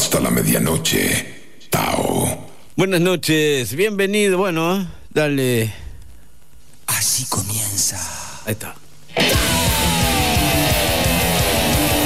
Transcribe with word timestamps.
hasta 0.00 0.18
la 0.18 0.30
medianoche. 0.30 1.26
Tao. 1.68 2.48
Buenas 2.74 3.02
noches, 3.02 3.74
bienvenido. 3.74 4.38
Bueno, 4.38 4.88
dale. 5.10 5.70
Así 6.86 7.26
comienza. 7.26 7.98
Ahí 8.46 8.52
está. 8.52 8.74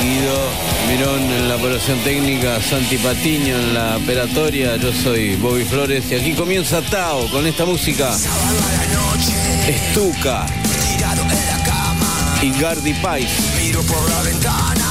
Guido 0.02 0.36
Mirón 0.88 1.22
en 1.22 1.48
la 1.48 1.54
operación 1.54 2.00
técnica, 2.00 2.60
Santi 2.60 2.96
Patiño 2.96 3.56
en 3.56 3.75
la 3.75 3.96
operatoria, 3.98 4.74
yo 4.76 4.92
soy 4.92 5.36
Bobby 5.36 5.64
Flores 5.64 6.11
y 6.11 6.16
aquí 6.16 6.32
comienza 6.34 6.82
Tao 6.82 7.29
con 7.30 7.46
esta 7.46 7.64
música. 7.64 8.12
Estuca. 9.68 10.46
Y 12.42 12.50
Gardi 12.61 12.95
Pais. 12.95 13.30
Miro 13.56 13.82
por 13.82 14.11
la 14.11 14.22
ventana 14.22 14.84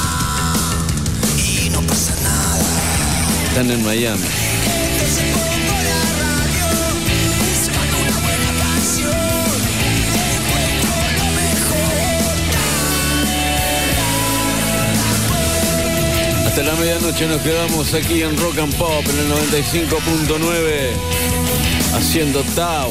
Están 3.54 3.70
en 3.70 3.84
Miami. 3.84 4.20
Hasta 16.44 16.62
la 16.64 16.74
medianoche 16.74 17.28
nos 17.28 17.42
quedamos 17.42 17.94
aquí 17.94 18.22
en 18.22 18.36
Rock 18.38 18.58
and 18.58 18.74
Pop 18.74 18.90
en 19.08 19.18
el 19.20 19.28
95.9 19.52 20.90
haciendo 21.96 22.42
Tao. 22.56 22.90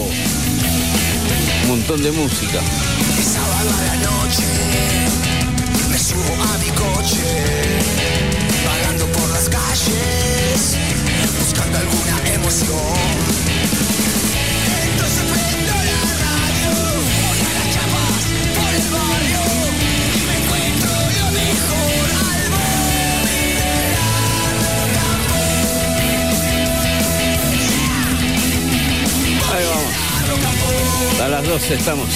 Un 1.63 1.67
montón 1.67 2.02
de 2.02 2.13
música. 2.13 2.61
A 12.53 12.55
las 31.27 31.47
12 31.47 31.73
estamos 31.73 32.08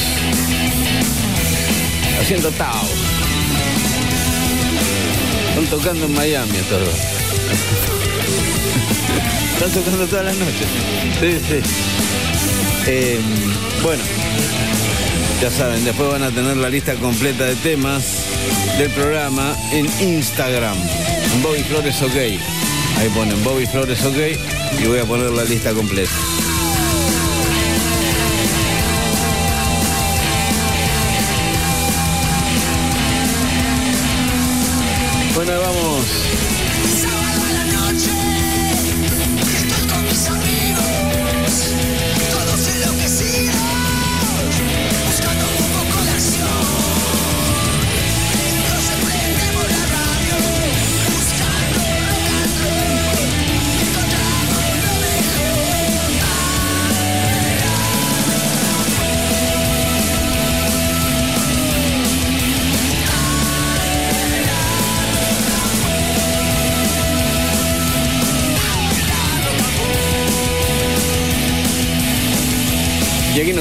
haciendo 2.22 2.52
Tao. 2.52 2.86
Están 5.50 5.66
tocando 5.66 6.06
en 6.06 6.14
Miami 6.14 6.58
estos 6.58 6.86
dos. 6.86 6.96
Están 9.58 9.72
tocando 9.72 10.06
todas 10.06 10.26
las 10.26 10.36
noches. 10.38 10.68
Sí, 11.20 11.40
sí. 11.48 11.60
Eh, 12.86 13.20
bueno, 13.82 14.04
ya 15.42 15.50
saben, 15.50 15.84
después 15.84 16.12
van 16.12 16.22
a 16.22 16.30
tener 16.30 16.58
la 16.58 16.70
lista 16.70 16.94
completa 16.94 17.46
de 17.46 17.56
temas 17.56 18.04
del 18.78 18.92
programa 18.92 19.58
en 19.72 19.88
Instagram. 20.00 20.78
Bobby 21.42 21.64
Flores 21.64 22.00
OK. 22.04 22.16
Ahí 22.16 23.10
ponen 23.16 23.44
Bobby 23.44 23.66
Flores 23.66 24.04
OK 24.04 24.16
y 24.80 24.88
voy 24.88 25.00
a 25.00 25.06
poner 25.06 25.32
la 25.32 25.44
lista 25.44 25.74
completa. 25.74 26.12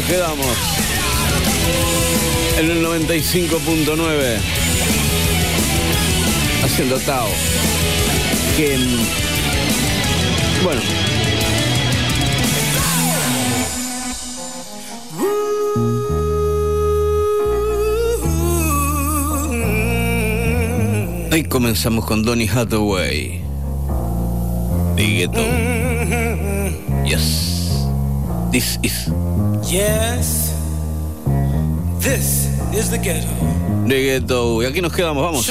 Quedamos. 0.06 0.56
En 2.59 2.71
el 2.71 2.84
95.9. 2.84 4.39
Haciendo 6.65 6.99
Tao. 7.00 7.28
Que. 8.56 8.78
Bueno. 10.62 10.81
Hoy 21.33 21.45
comenzamos 21.45 22.06
con 22.06 22.22
Donny 22.22 22.49
Hathaway. 22.49 23.41
Big. 24.97 25.31
Yes. 27.05 27.87
This 28.50 28.78
is 28.83 29.11
Yes, 29.69 30.54
this 31.99 32.47
is 32.72 32.88
the 32.88 32.99
ghetto. 32.99 33.27
The 33.88 34.00
Ghetto. 34.00 34.62
Y 34.62 34.66
aquí 34.66 34.81
nos 34.81 34.93
quedamos, 34.93 35.25
vamos. 35.25 35.50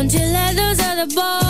Don't 0.00 0.14
you 0.14 0.20
let 0.20 0.56
those 0.56 0.80
other 0.80 1.06
boys 1.14 1.49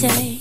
take. 0.00 0.40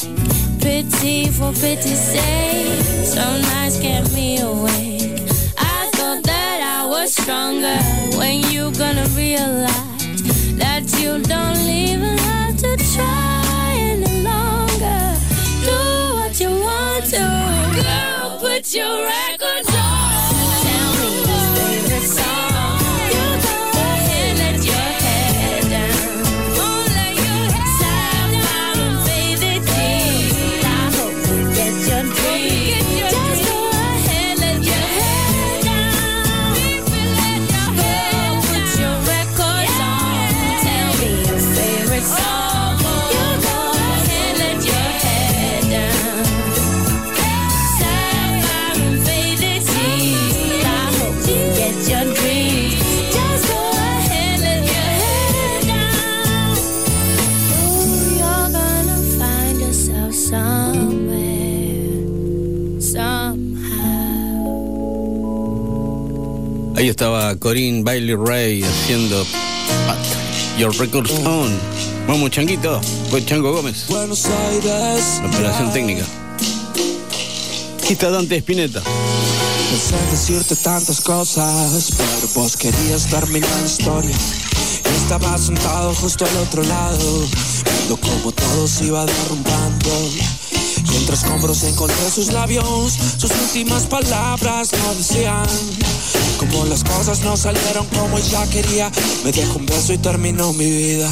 Pity 0.62 1.28
for 1.28 1.52
pity's 1.52 2.00
sake. 2.00 2.80
Some 3.04 3.42
nights 3.42 3.78
kept 3.80 4.14
me 4.14 4.40
awake. 4.40 5.20
I 5.58 5.90
thought 5.96 6.24
that 6.24 6.60
I 6.78 6.86
was 6.88 7.14
stronger. 7.14 7.80
When 8.18 8.42
you 8.54 8.72
gonna 8.72 9.08
realize 9.18 10.22
that 10.56 10.84
you 11.02 11.20
don't 11.34 11.68
even 11.68 12.18
have 12.18 12.56
to 12.58 12.78
try 12.94 13.76
any 13.78 14.24
longer? 14.24 15.02
Do 15.68 15.80
what 16.16 16.40
you 16.40 16.52
want 16.52 17.06
to. 17.16 17.26
Girl, 17.84 18.40
put 18.40 18.74
your 18.74 19.04
records 19.04 19.39
Ahí 66.90 66.92
estaba 66.92 67.36
Corinne 67.36 67.84
Bailey 67.84 68.16
Ray 68.16 68.64
haciendo 68.64 69.24
Your 70.58 70.76
Records 70.76 71.12
On. 71.24 71.56
Vamos, 72.08 72.32
Changuito. 72.32 72.82
Fue 73.12 73.24
Chango 73.24 73.52
Gómez. 73.52 73.86
Buenos 73.88 74.26
Aires. 74.26 75.20
La 75.22 75.28
operación 75.28 75.72
técnica. 75.72 76.04
Aquí 77.78 77.94
está 77.94 78.10
Dante 78.10 78.38
Spinetta. 78.38 78.82
Pensé 78.82 80.04
en 80.04 80.10
decirte 80.10 80.56
tantas 80.56 81.00
cosas, 81.02 81.92
pero 81.96 82.28
vos 82.34 82.58
querías 82.58 83.06
terminar 83.06 83.52
la 83.62 83.68
historia. 83.68 84.16
Estaba 85.04 85.38
sentado 85.38 85.94
justo 85.94 86.26
al 86.26 86.38
otro 86.38 86.64
lado, 86.64 87.28
viendo 87.66 87.98
cómo 87.98 88.32
todo 88.32 88.68
se 88.68 88.86
iba 88.86 89.06
derrumbando. 89.06 90.10
Y 90.92 90.96
entre 90.96 91.14
escombros 91.14 91.62
encontré 91.66 92.10
sus 92.10 92.34
labios, 92.34 92.94
sus 93.20 93.30
últimas 93.30 93.86
palabras 93.86 94.72
no 94.74 94.96
decían. 94.96 95.46
Como 96.52 96.66
las 96.66 96.84
cosas 96.84 97.22
no 97.22 97.38
salieron 97.38 97.86
como 97.88 98.18
ella 98.18 98.46
quería, 98.50 98.92
me 99.24 99.32
dejó 99.32 99.60
un 99.60 99.66
beso 99.66 99.94
y 99.94 99.98
terminó 99.98 100.52
mi 100.54 100.66
vida. 100.66 101.10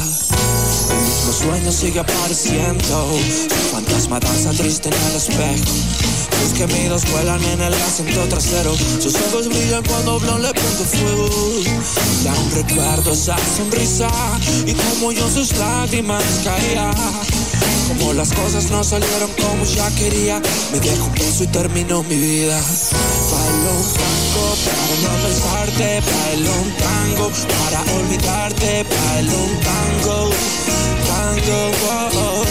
El 0.90 0.96
mismo 1.04 1.32
sueño 1.32 1.72
sigue 1.72 2.00
apareciendo, 2.00 3.08
su 3.50 3.74
fantasma 3.74 4.20
danza 4.20 4.50
triste 4.50 4.88
en 4.88 4.94
el 4.94 5.16
espejo. 5.16 5.72
Sus 6.42 6.58
gemidos 6.58 7.02
vuelan 7.10 7.42
en 7.44 7.60
el 7.60 7.74
asiento 7.74 8.24
trasero, 8.28 8.74
sus 9.00 9.14
ojos 9.14 9.48
brillan 9.48 9.82
cuando 9.84 10.18
Blon 10.20 10.42
le 10.42 10.52
prende 10.52 10.84
fuego. 10.84 11.28
Y 12.24 12.28
aún 12.28 12.50
recuerdo 12.54 13.12
esa 13.12 13.36
sonrisa 13.56 14.08
y 14.66 14.72
como 14.74 15.12
yo 15.12 15.28
sus 15.28 15.56
lágrimas 15.56 16.24
caía. 16.44 16.90
Como 17.88 18.12
las 18.12 18.32
cosas 18.32 18.70
no 18.70 18.84
salieron 18.84 19.30
como 19.32 19.64
ya 19.64 19.90
quería, 19.94 20.40
me 20.72 20.80
dejó 20.80 21.06
un 21.06 21.14
beso 21.14 21.44
y 21.44 21.46
terminó 21.46 22.02
mi 22.02 22.16
vida. 22.16 22.60
Tango 23.30 24.54
para 24.68 24.94
no 25.02 25.12
pensarte, 25.22 26.00
bailo 26.00 26.52
un 26.62 26.70
tango 26.72 27.30
para 27.48 27.80
olvidarte, 27.96 28.84
bailo 28.84 29.38
un 29.44 29.54
tango, 29.60 30.30
tango, 31.08 31.58
oh, 31.84 32.10
oh. 32.14 32.44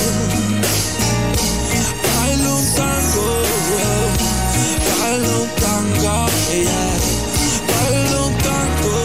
Bailo 2.04 2.56
un 2.56 2.66
tango, 2.76 3.28
bailo 5.00 5.34
un 5.44 5.50
tango, 5.62 6.16
yeah. 6.52 6.94
Bailo 7.70 8.20
un 8.28 8.34
tango, 8.38 8.98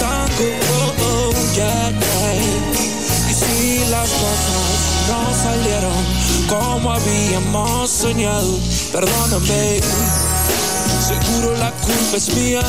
tango, 0.00 0.48
oh, 0.72 0.94
oh, 1.06 1.34
yeah, 1.54 1.90
yeah. 1.90 2.36
Si 3.34 3.84
las 3.90 4.10
cosas 4.10 4.66
no 5.08 5.20
salieron 5.34 6.00
como 6.48 6.92
habíamos 6.92 7.90
soñado, 7.90 8.58
perdóname. 8.92 10.25
Seguro 11.06 11.56
la 11.56 11.70
culpa 11.70 12.16
es 12.16 12.34
mía. 12.34 12.62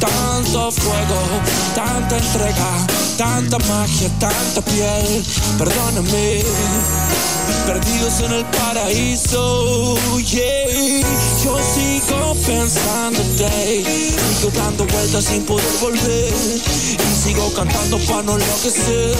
Tanto 0.00 0.70
fuego, 0.72 1.20
tanta 1.74 2.16
entrega, 2.16 2.86
tanta 3.18 3.58
magia, 3.58 4.08
tanta 4.18 4.62
piel. 4.62 5.22
Perdóname, 5.58 6.42
perdidos 7.66 8.20
en 8.20 8.32
el 8.32 8.44
paraíso, 8.46 9.96
yeah. 10.24 10.70
Yo 11.44 11.58
sigo 11.74 12.34
pensándote, 12.46 13.84
sigo 14.38 14.50
dando 14.56 14.86
vueltas 14.86 15.24
sin 15.24 15.44
poder 15.44 15.66
volver. 15.82 16.32
Y 16.32 17.22
sigo 17.22 17.52
cantando 17.52 17.98
para 17.98 18.22
no 18.22 18.38
enloquecer, 18.38 19.16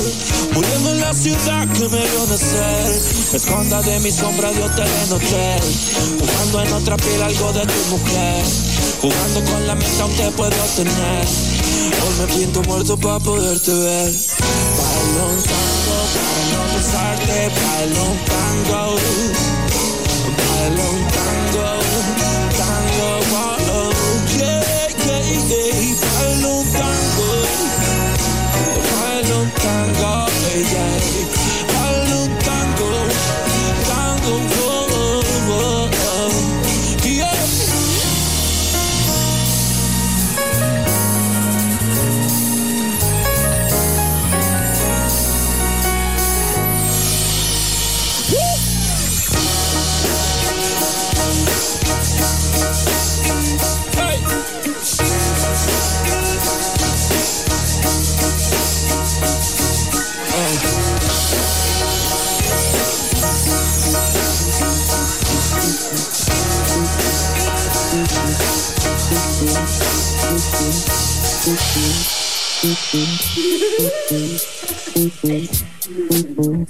muriendo 0.54 0.92
en 0.92 1.00
la 1.00 1.12
ciudad 1.12 1.68
que 1.68 1.88
me 1.90 2.00
vio 2.00 2.26
nacer. 2.26 3.02
Me 3.32 3.36
esconda 3.36 3.82
de 3.82 4.00
mi 4.00 4.10
sombra 4.10 4.50
de 4.50 4.62
hotel 4.62 4.88
en 5.04 5.12
hotel, 5.12 5.60
jugando 6.18 6.62
en 6.62 6.72
otra 6.72 6.96
piel 6.96 7.22
algo 7.22 7.52
de 7.52 7.66
tu 7.66 7.96
mujer. 7.96 8.69
Jugando 9.00 9.42
con 9.50 9.66
la 9.66 9.74
mente 9.74 10.02
aún 10.02 10.12
te 10.14 10.30
puedo 10.32 10.50
tener 10.76 11.26
Hoy 12.02 12.14
me 12.18 12.26
pinto 12.34 12.60
muerto 12.64 12.98
para 12.98 13.18
poderte 13.18 13.72
ver. 13.72 14.12
Tango 14.12 15.24
para 16.12 16.40
no 16.52 16.60
pensarte 16.74 17.48
Bailo 17.48 18.02
un 18.04 18.18
tango 18.26 18.96
Bailo 20.36 20.84
un 20.90 21.02
tango 21.16 21.68
Tango, 22.58 23.08
oh, 23.72 23.90
yeah, 24.36 24.60
yeah, 25.06 25.22
yeah 25.48 25.96
Bailo 26.18 26.50
un 26.58 26.66
tango 26.70 27.28
Bailo 29.00 29.36
un 29.40 29.50
tango, 29.52 30.26
yeah 30.70 31.39
Thank 71.42 73.00
you. 76.38 76.69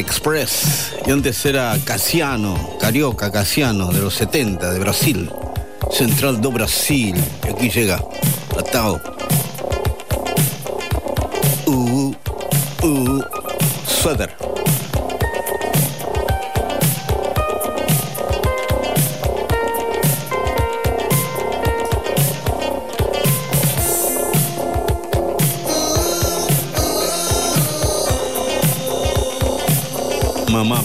Express. 0.00 0.92
Y 1.06 1.10
antes 1.10 1.44
era 1.44 1.76
Casiano, 1.84 2.76
Carioca 2.80 3.30
Casiano, 3.30 3.92
de 3.92 4.00
los 4.00 4.14
70, 4.14 4.72
de 4.72 4.78
Brasil. 4.78 5.30
Central 5.90 6.40
do 6.40 6.50
Brasil. 6.50 7.14
Y 7.44 7.48
aquí 7.48 7.70
llega 7.70 8.02
Atao. 8.58 9.00
Uh, 11.66 12.14
uh, 12.82 13.22
Suéter. 13.86 14.43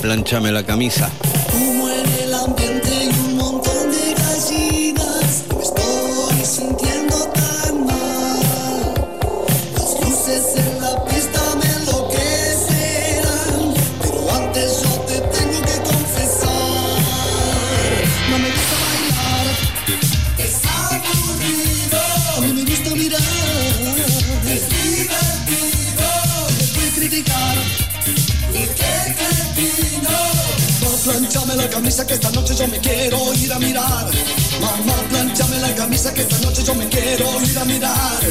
planchame 0.01 0.51
la 0.51 0.63
camisa. 0.63 1.11
Amiga. 37.61 37.69
me 37.69 37.79
dar 37.79 38.28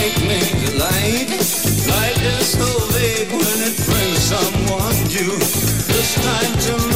make 0.00 0.18
me 0.30 0.40
light. 0.78 1.30
Light 1.92 2.20
is 2.34 2.46
so 2.58 2.68
vague 2.94 3.30
when 3.30 3.58
it 3.68 3.76
brings 3.88 4.20
someone 4.32 4.96
new. 5.14 5.34
This 5.92 6.14
time 6.26 6.54
to 6.66 6.87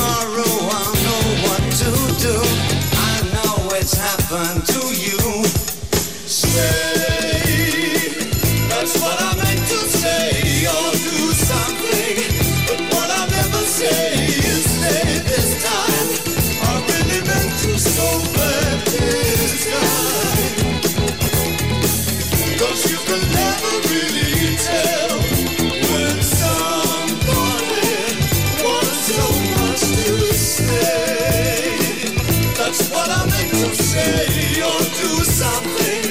say 33.93 34.62
or 34.62 34.80
do 35.01 35.11
something, 35.24 36.03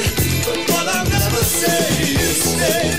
but 0.46 0.58
what 0.70 0.88
I'll 0.96 1.10
never 1.10 1.44
say, 1.44 2.14
is 2.14 2.54
stay. 2.54 2.91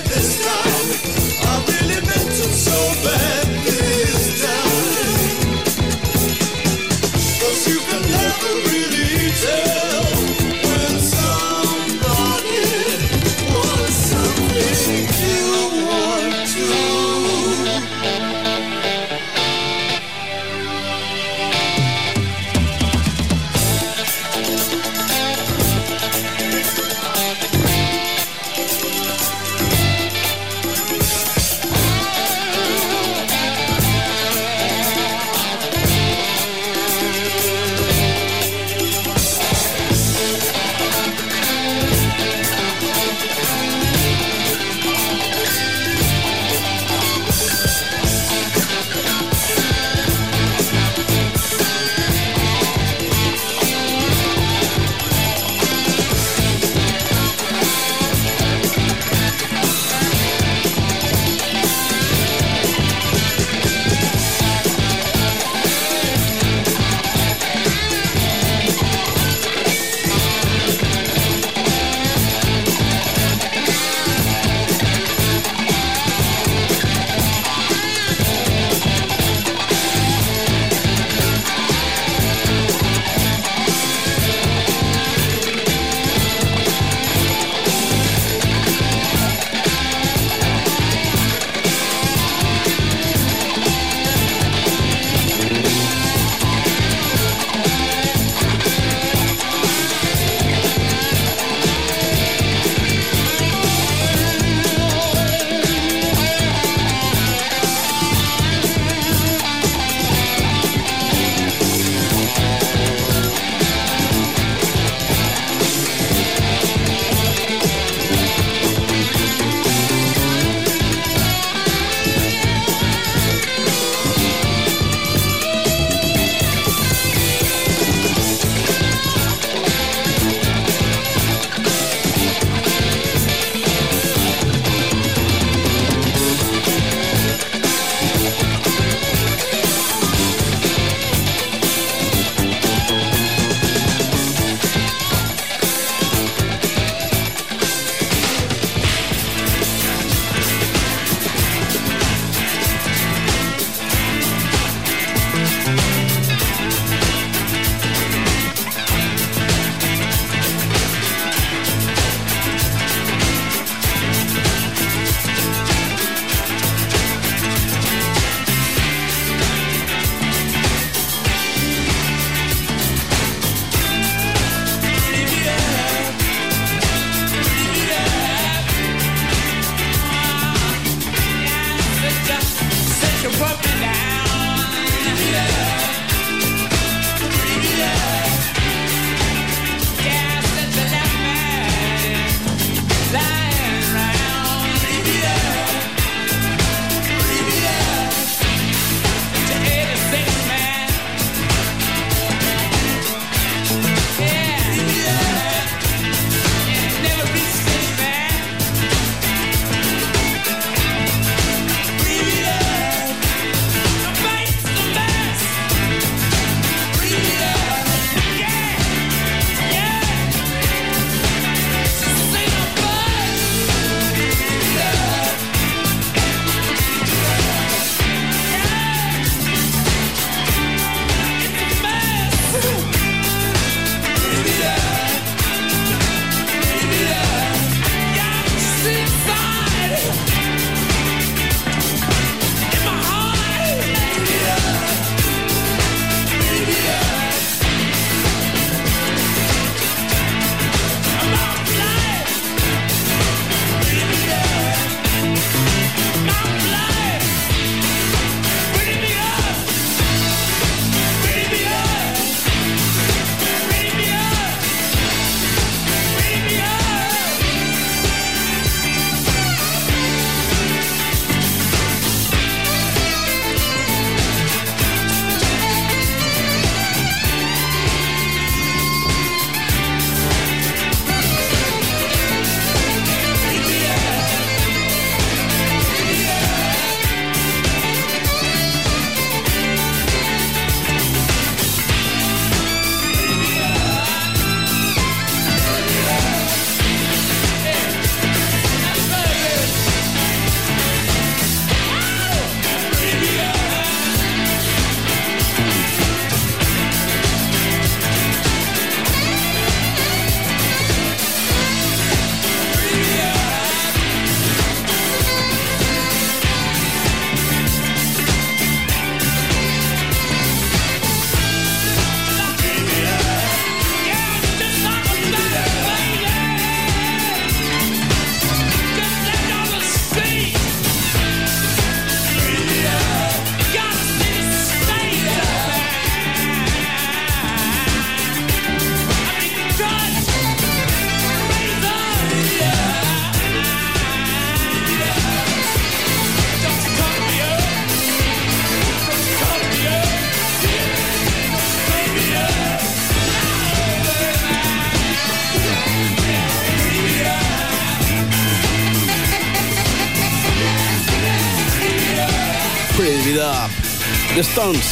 The 363.33 364.41
Stones. 364.41 364.85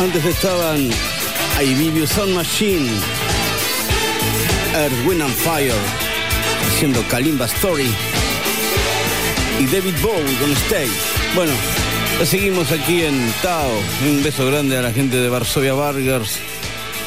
Antes 0.00 0.24
estaban 0.24 0.90
I 1.60 1.74
Give 1.76 2.00
You 2.00 2.06
Sun 2.06 2.34
Machine. 2.34 2.88
Earth, 4.74 5.06
Wind 5.06 5.22
and 5.22 5.32
Fire. 5.32 5.72
Haciendo 6.66 7.06
Kalimba 7.08 7.46
Story. 7.46 7.88
Y 9.60 9.66
David 9.66 9.94
Bowie 10.02 10.36
con 10.40 10.50
Stay. 10.52 10.88
Bueno, 11.36 11.52
seguimos 12.24 12.72
aquí 12.72 13.02
en 13.02 13.32
Tao. 13.40 13.70
Un 14.08 14.24
beso 14.24 14.44
grande 14.46 14.76
a 14.76 14.82
la 14.82 14.92
gente 14.92 15.16
de 15.16 15.28
Varsovia 15.28 15.74
Burgers. 15.74 16.38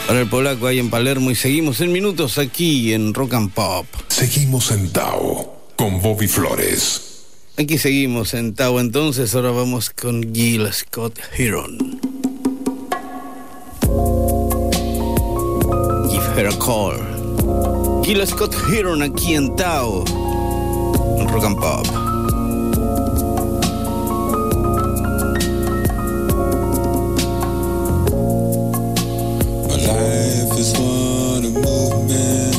Para 0.07 0.21
el 0.21 0.27
polaco 0.27 0.67
ahí 0.67 0.79
en 0.79 0.89
Palermo. 0.89 1.29
Y 1.29 1.35
seguimos 1.35 1.81
en 1.81 1.91
minutos 1.91 2.37
aquí 2.37 2.93
en 2.93 3.13
Rock 3.13 3.33
and 3.33 3.51
Pop. 3.51 3.85
Seguimos 4.07 4.71
en 4.71 4.93
Tao 4.93 5.73
con 5.75 6.01
Bobby 6.01 6.29
Flores. 6.29 7.08
Aquí 7.59 7.77
seguimos 7.77 8.33
en 8.35 8.55
Tao 8.55 8.79
entonces, 8.79 9.35
ahora 9.35 9.51
vamos 9.51 9.89
con 9.89 10.33
Gil 10.33 10.71
Scott 10.71 11.19
Heron. 11.37 11.99
Give 16.09 16.23
her 16.37 16.47
a 16.47 16.57
call. 16.57 16.95
Gil 18.05 18.25
Scott 18.25 18.55
Heron 18.71 19.03
aquí 19.03 19.33
en. 19.33 19.47
En 19.47 21.27
Rock 21.27 21.43
and 21.43 21.57
Pop. 21.57 21.85
Is 30.57 30.73
one 30.77 31.45
of 31.45 31.53
movement. 31.53 32.55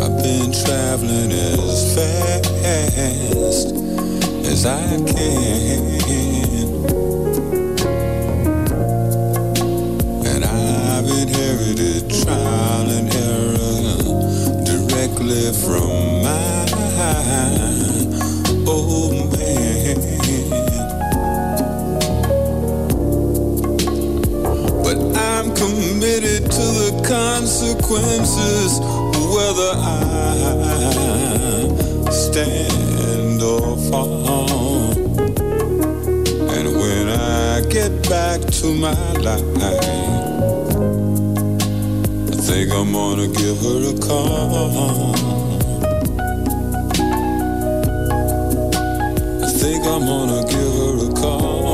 I've 0.00 0.22
been 0.22 0.52
traveling 0.52 1.32
as 1.32 1.94
fast 1.94 3.83
as 4.54 4.66
I 4.66 4.78
can. 4.78 5.82
And 10.30 10.44
I've 10.44 11.08
inherited 11.22 12.08
trial 12.22 12.88
and 12.98 13.08
error 13.30 13.96
directly 14.70 15.52
from 15.64 16.22
my 16.22 16.66
old 18.68 19.14
man. 19.32 19.98
But 24.84 24.98
I'm 25.30 25.46
committed 25.56 26.42
to 26.58 26.66
the 26.80 26.92
consequences, 27.04 28.70
whether 29.34 29.72
I 29.74 29.94
stand 32.12 32.93
fall. 33.94 34.90
And 36.56 36.66
when 36.80 37.08
I 37.08 37.60
get 37.68 37.92
back 38.08 38.40
to 38.58 38.66
my 38.74 39.12
life, 39.28 39.44
I 42.32 42.36
think 42.46 42.72
I'm 42.72 42.92
gonna 42.92 43.28
give 43.28 43.58
her 43.66 43.80
a 43.92 43.96
call. 44.06 45.14
I 49.46 49.50
think 49.60 49.80
I'm 49.86 50.04
gonna 50.12 50.42
give 50.54 50.74
her 50.80 50.94
a 51.06 51.10
call. 51.20 51.64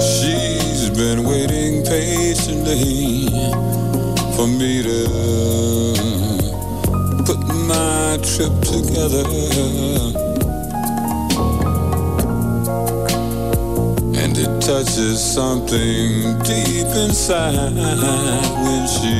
She's 0.00 0.90
been 0.90 1.20
waiting 1.24 1.84
patiently 1.84 3.23
for 4.44 4.50
me 4.58 4.82
to 4.82 5.04
put 7.24 7.40
my 7.66 8.18
trip 8.22 8.52
together. 8.60 9.24
And 14.20 14.36
it 14.36 14.60
touches 14.60 15.18
something 15.18 16.38
deep 16.42 16.90
inside 17.04 17.74
when 18.64 18.86
she 18.96 19.18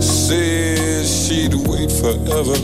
says 0.00 1.04
she'd 1.26 1.54
wait 1.68 1.92
forever. 1.92 2.58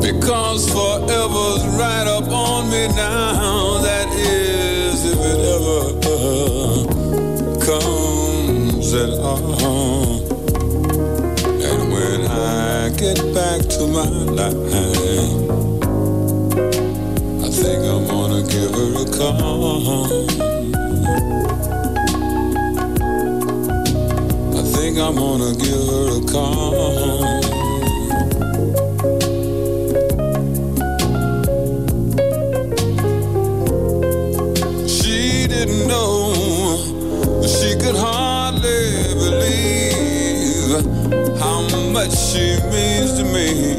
Because 0.00 0.70
forever's 0.70 1.64
right 1.76 2.06
up 2.06 2.30
on 2.30 2.70
me 2.70 2.86
now. 2.88 3.80
That 3.82 4.08
is, 4.12 4.77
if 5.04 5.18
it 5.18 5.40
ever 5.56 5.80
comes 7.60 8.94
at 8.94 9.10
all. 9.20 10.22
And 11.68 11.92
when 11.92 12.26
I 12.26 12.90
get 12.96 13.18
back 13.34 13.60
to 13.76 13.86
my 13.86 14.08
life, 14.38 14.56
I 17.44 17.50
think 17.50 17.80
I'm 17.84 18.06
gonna 18.06 18.42
give 18.42 18.72
her 18.74 18.90
a 19.02 19.06
call. 19.16 20.06
I 24.56 24.62
think 24.62 24.98
I'm 24.98 25.14
gonna 25.16 25.54
give 25.56 25.86
her 25.92 26.18
a 26.18 26.20
call. 26.32 27.47
Didn't 35.68 35.88
know 35.88 36.32
she 37.46 37.74
could 37.76 37.96
hardly 37.96 39.14
believe 39.14 40.70
how 41.38 41.60
much 41.92 42.16
she 42.16 42.56
means 42.72 43.18
to 43.18 43.24
me. 43.24 43.74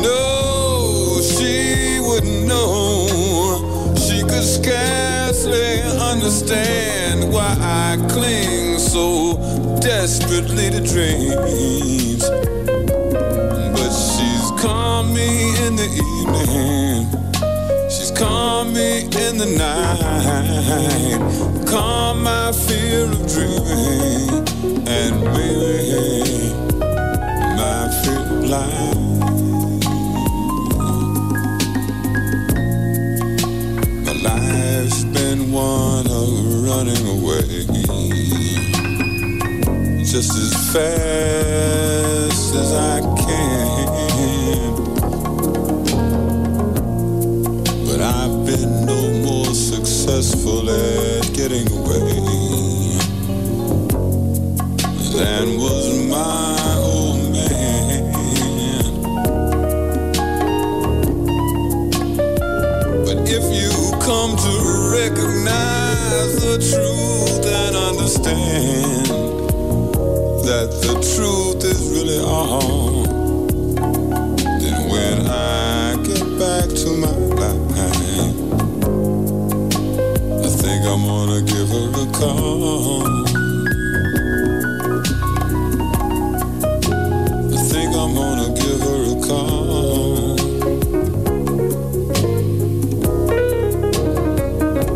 No, 0.00 1.20
she 1.20 2.00
wouldn't 2.00 2.46
know. 2.46 3.94
She 3.96 4.22
could 4.22 4.44
scarcely 4.44 5.82
understand 6.00 7.30
why 7.32 7.54
I 7.60 7.98
cling 8.08 8.78
so 8.78 9.36
desperately 9.80 10.70
to 10.70 10.80
dreams. 10.80 12.15
In 19.40 19.50
the 19.50 19.58
night. 19.58 21.18
Calm 21.66 22.22
my 22.22 22.52
fear 22.52 23.04
of 23.04 23.26
dreaming. 23.26 24.30
And 24.88 25.22
maybe 25.24 26.52
my 27.56 27.88
fear. 28.02 28.16
My 34.04 34.12
life's 34.28 35.04
been 35.04 35.52
one 35.52 36.06
of 36.06 36.28
running 36.64 37.06
away. 37.16 37.66
Just 40.04 40.32
as 40.44 40.52
fast 40.72 42.54
as 42.54 42.72
I 42.72 43.00
can. 43.24 43.86
But 47.86 48.00
I've 48.00 48.46
been 48.46 48.86
no 48.86 49.05
successful 49.56 50.68
at 50.68 51.32
getting 51.32 51.66
away 51.72 52.12
than 55.16 55.56
was 55.56 56.08
my 56.10 56.76
old 56.78 57.32
man. 57.32 58.12
But 63.06 63.18
if 63.28 63.44
you 63.50 63.72
come 64.00 64.36
to 64.36 64.52
recognize 64.92 66.32
the 66.44 66.56
truth 66.70 67.46
and 67.46 67.76
understand 67.76 69.06
that 70.44 70.68
the 70.82 70.94
truth 71.14 71.64
is 71.64 71.80
really 71.94 72.18
all, 72.18 72.95
I'm 80.98 81.04
gonna 81.04 81.42
give 81.42 81.68
her 81.68 81.90
a 81.90 82.06
call. 82.10 83.02
I 87.52 87.62
think 87.68 87.94
I'm 87.94 88.14
gonna 88.14 88.48
give 88.54 88.80
her 88.80 89.02
a 89.12 89.16
call. 89.20 90.36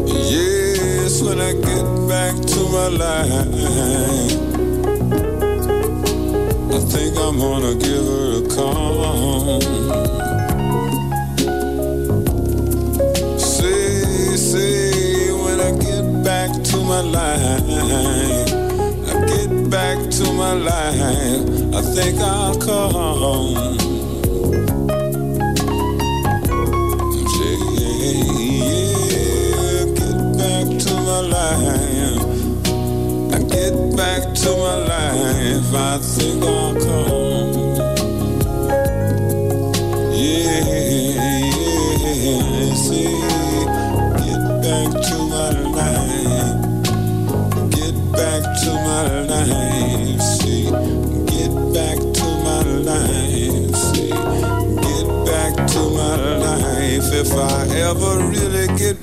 Yes, 0.06 1.20
when 1.20 1.38
I 1.38 1.52
get 1.52 1.84
back 2.08 2.34
to 2.46 2.60
my 2.70 2.88
life, 2.88 3.30
I 6.72 6.80
think 6.92 7.14
I'm 7.18 7.38
gonna 7.38 7.74
give 7.74 8.06
her 8.06 8.42
a 8.42 8.48
call. 8.48 9.79
my 20.50 20.56
life, 20.56 21.74
I 21.74 21.80
think 21.94 22.18
I'll 22.20 22.56
come 22.58 22.92
home. 22.92 23.54
Yeah, 28.50 29.84
get 29.94 30.18
back 30.38 30.66
to 30.84 30.92
my 31.06 31.20
life. 31.36 32.22
I 33.32 33.38
get 33.54 33.74
back 33.96 34.22
to 34.42 34.50
my 34.64 34.76
life. 34.92 35.74
I 35.74 35.98
think 35.98 36.42
I'll 36.42 36.74
come. 36.74 37.08
Home. 37.10 37.76
Yeah, 40.12 40.64
yeah, 41.86 42.74
see, 42.74 43.14
get 44.26 44.42
back 44.64 44.90
to 45.06 45.16
my 45.32 45.50
life. 45.78 46.58
Get 47.70 47.94
back 48.12 48.42
to 48.62 48.70
my 48.74 49.00
life. 49.02 49.19
if 57.20 57.34
I 57.34 57.66
ever 57.76 58.16
really 58.30 58.66
get 58.78 58.99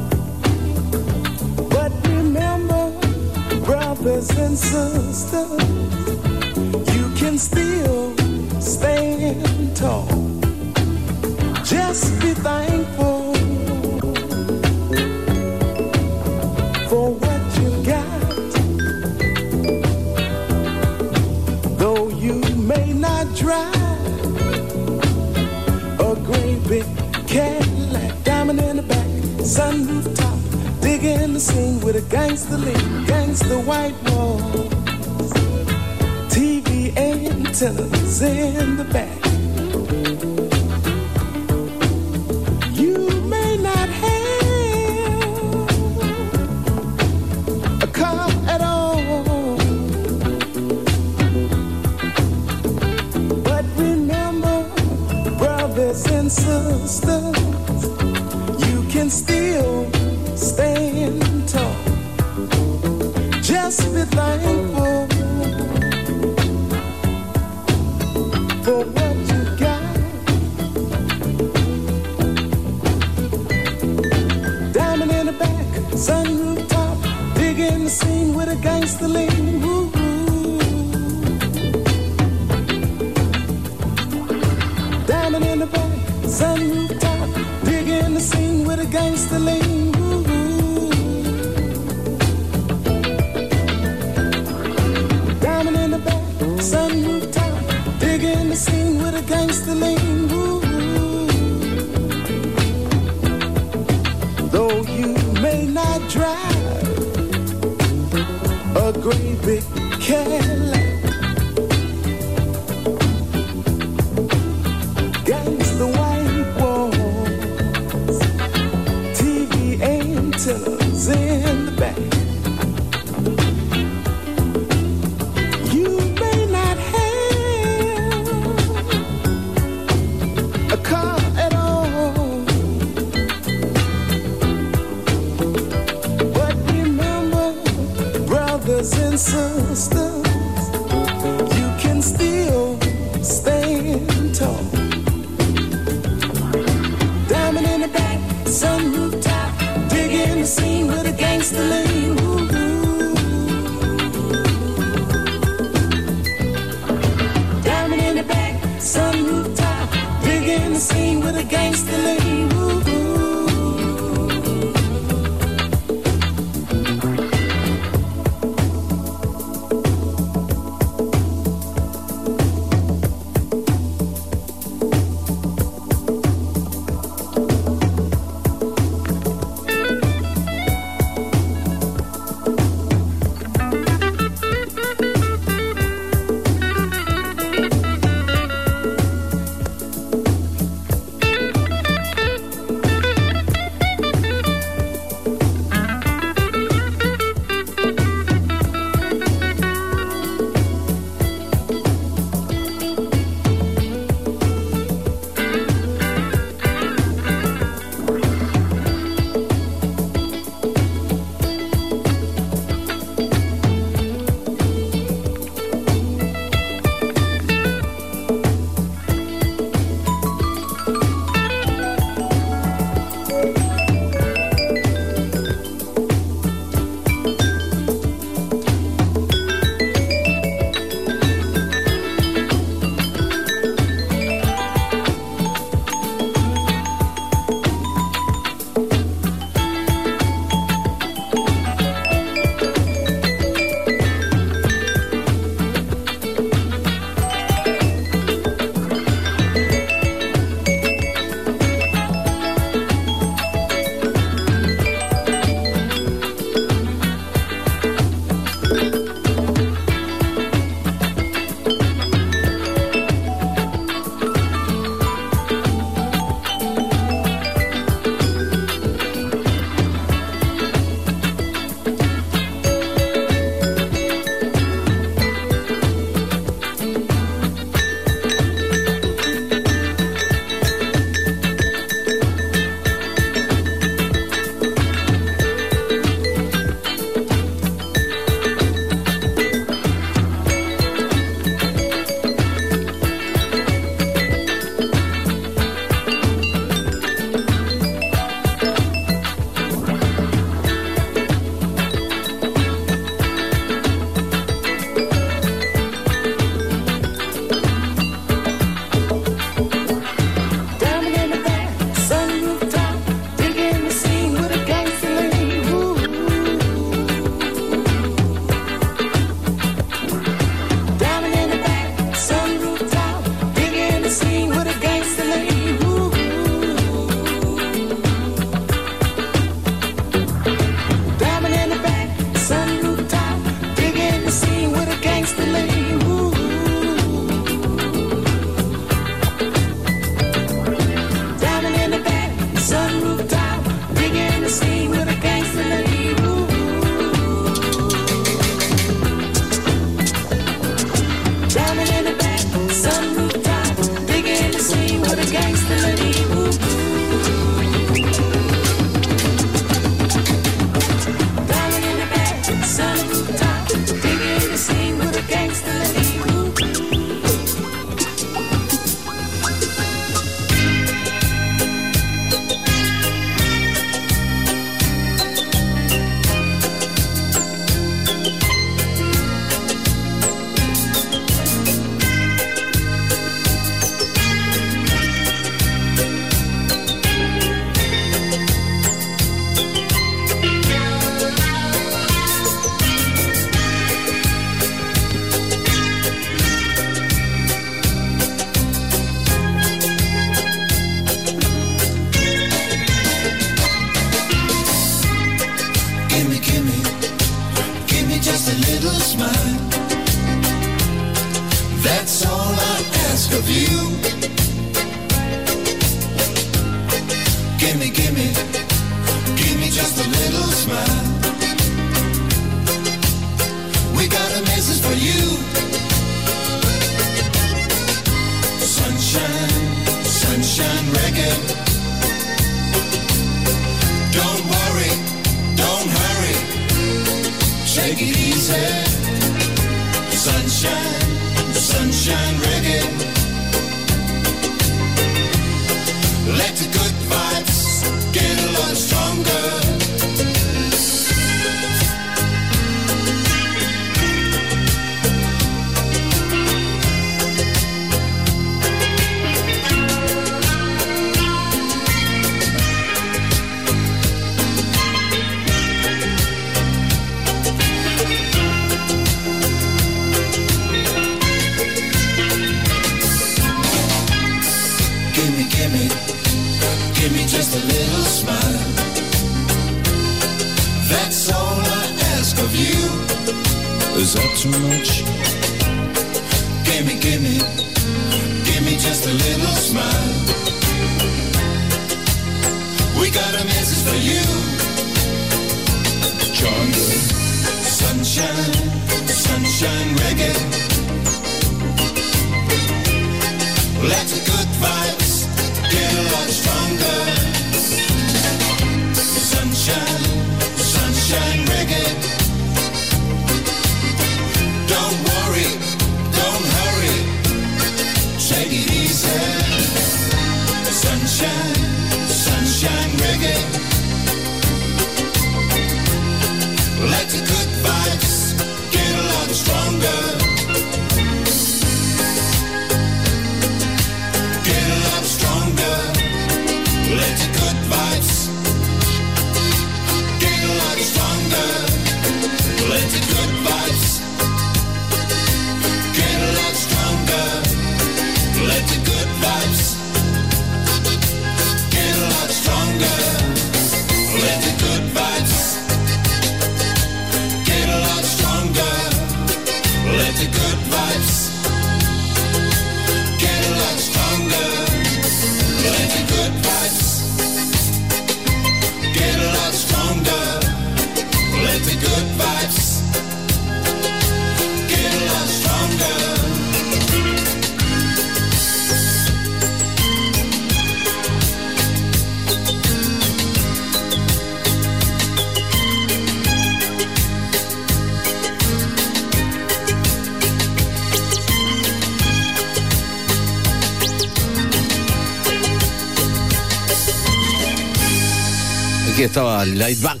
Aquí 598.98 599.04
estaba 599.04 599.44
Lightback, 599.44 600.00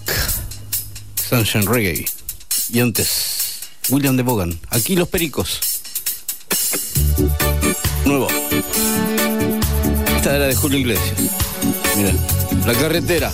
Sunshine 1.28 1.66
Reggae. 1.66 2.04
Y 2.72 2.80
antes, 2.80 3.60
William 3.90 4.16
de 4.16 4.24
Bogan. 4.24 4.58
Aquí 4.70 4.96
los 4.96 5.06
pericos. 5.06 5.60
Nuevo. 8.04 8.26
Esta 10.16 10.34
era 10.34 10.48
de 10.48 10.56
Julio 10.56 10.80
Iglesias. 10.80 11.16
Mira, 11.96 12.12
la 12.66 12.74
carretera. 12.74 13.32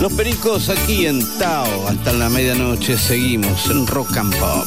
Los 0.00 0.12
pericos 0.14 0.68
aquí 0.68 1.06
en 1.06 1.24
Tao. 1.38 1.86
Hasta 1.86 2.12
la 2.12 2.28
medianoche 2.28 2.98
seguimos 2.98 3.70
en 3.70 3.86
Rock 3.86 4.16
and 4.16 4.36
Pop. 4.36 4.66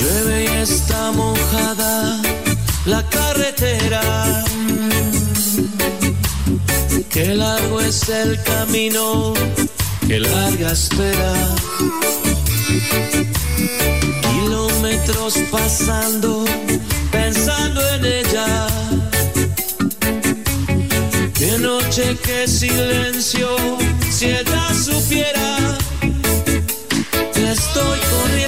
Llueve 0.00 0.44
y 0.44 0.56
está 0.62 1.10
mojada 1.10 2.22
la 2.86 3.02
carretera. 3.10 4.44
Qué 7.12 7.34
largo 7.34 7.78
es 7.82 8.08
el 8.08 8.42
camino, 8.42 9.34
qué 10.06 10.18
larga 10.18 10.72
espera. 10.72 11.34
Kilómetros 14.22 15.34
pasando, 15.50 16.46
pensando 17.10 17.86
en 17.90 18.04
ella. 18.06 18.66
Qué 21.34 21.58
noche, 21.58 22.16
qué 22.24 22.48
silencio, 22.48 23.58
si 24.10 24.26
ella 24.26 24.72
supiera 24.72 25.76
que 27.34 27.52
estoy 27.52 27.98
corriendo 28.10 28.41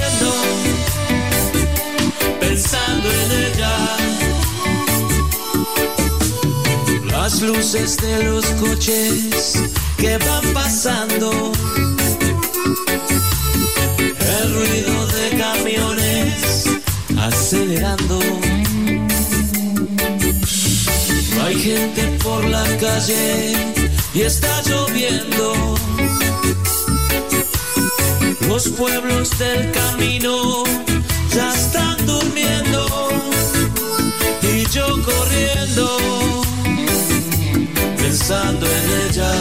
Las 7.35 7.43
luces 7.43 7.97
de 7.97 8.23
los 8.23 8.47
coches 8.62 9.61
que 9.97 10.19
van 10.19 10.52
pasando. 10.52 11.51
El 13.98 14.55
ruido 14.55 15.06
de 15.09 15.31
camiones 15.36 16.65
acelerando. 17.19 18.20
Hay 21.44 21.59
gente 21.59 22.02
por 22.23 22.44
la 22.44 22.62
calle 22.77 23.56
y 24.15 24.20
está 24.20 24.62
lloviendo. 24.62 25.74
Los 28.47 28.69
pueblos 28.69 29.36
del 29.39 29.73
camino 29.73 30.62
ya 31.35 31.52
están 31.52 31.97
durmiendo 32.06 32.86
y 34.40 34.65
yo 34.70 34.86
corriendo 35.02 35.64
pensando 38.26 38.66
en 38.66 39.10
ella. 39.10 39.32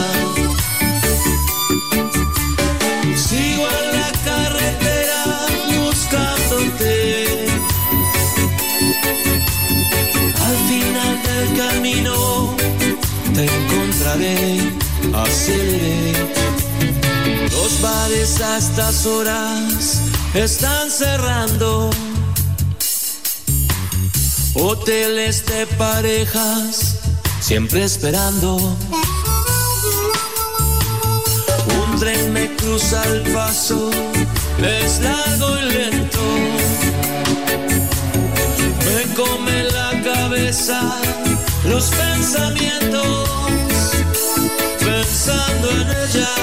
Sigo 3.16 3.66
en 3.80 4.00
la 4.00 4.12
carretera 4.24 5.24
buscándote. 5.78 7.48
Al 10.46 10.56
final 10.68 11.22
del 11.22 11.46
camino 11.56 12.56
te 13.32 13.44
encontraré, 13.46 14.72
aceleré. 15.14 16.12
Los 17.52 17.80
bares 17.80 18.40
a 18.42 18.58
estas 18.58 19.06
horas 19.06 20.02
están 20.34 20.90
cerrando. 20.90 21.88
Hoteles 24.54 25.46
de 25.46 25.66
parejas 25.78 26.93
siempre 27.44 27.84
esperando. 27.84 28.56
Un 31.76 32.00
tren 32.00 32.32
me 32.32 32.56
cruza 32.56 33.04
el 33.04 33.20
paso, 33.34 33.90
es 34.62 35.00
largo 35.00 35.58
y 35.58 35.62
lento. 35.72 36.22
Me 38.86 39.14
come 39.14 39.64
la 39.64 39.90
cabeza 40.02 40.80
los 41.68 41.84
pensamientos, 41.90 43.28
pensando 44.80 45.70
en 45.70 45.88
ella, 45.90 46.34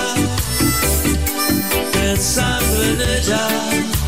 pensando 1.94 2.84
en 2.84 3.02
ella. 3.02 4.01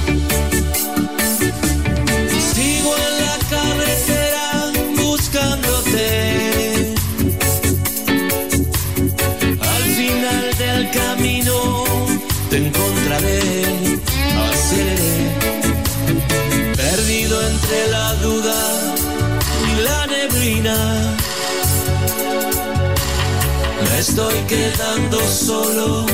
estoy 24.09 24.37
quedando 24.49 25.17
solo, 25.29 26.05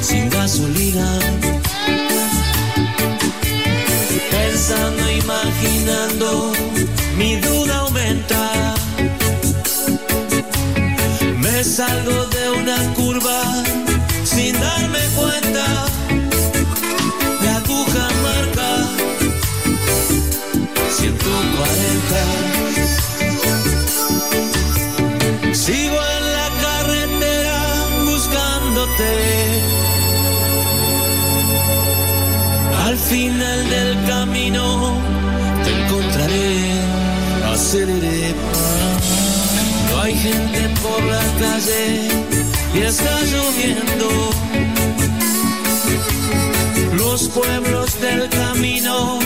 sin 0.00 0.28
gasolina. 0.28 1.08
Pensando, 4.30 5.02
imaginando, 5.22 6.52
mi 7.16 7.36
duda 7.36 7.74
aumenta. 7.84 8.74
Me 11.36 11.62
salgo 11.62 12.26
de 12.34 12.44
una 12.60 12.78
curva 12.94 13.38
gente 40.22 40.68
por 40.82 41.02
la 41.04 41.22
calle 41.38 42.08
y 42.74 42.78
está 42.80 43.20
lloviendo. 43.32 44.08
Los 46.96 47.28
pueblos 47.28 48.00
del 48.00 48.28
camino 48.28 49.18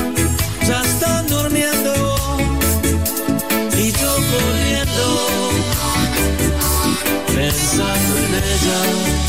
ya 0.69 0.83
están 0.83 1.27
durmiendo 1.29 1.95
y 3.79 3.93
yo 3.93 4.13
corriendo 4.33 5.07
pensando 7.35 8.13
en 8.25 8.35
ella. 8.53 9.23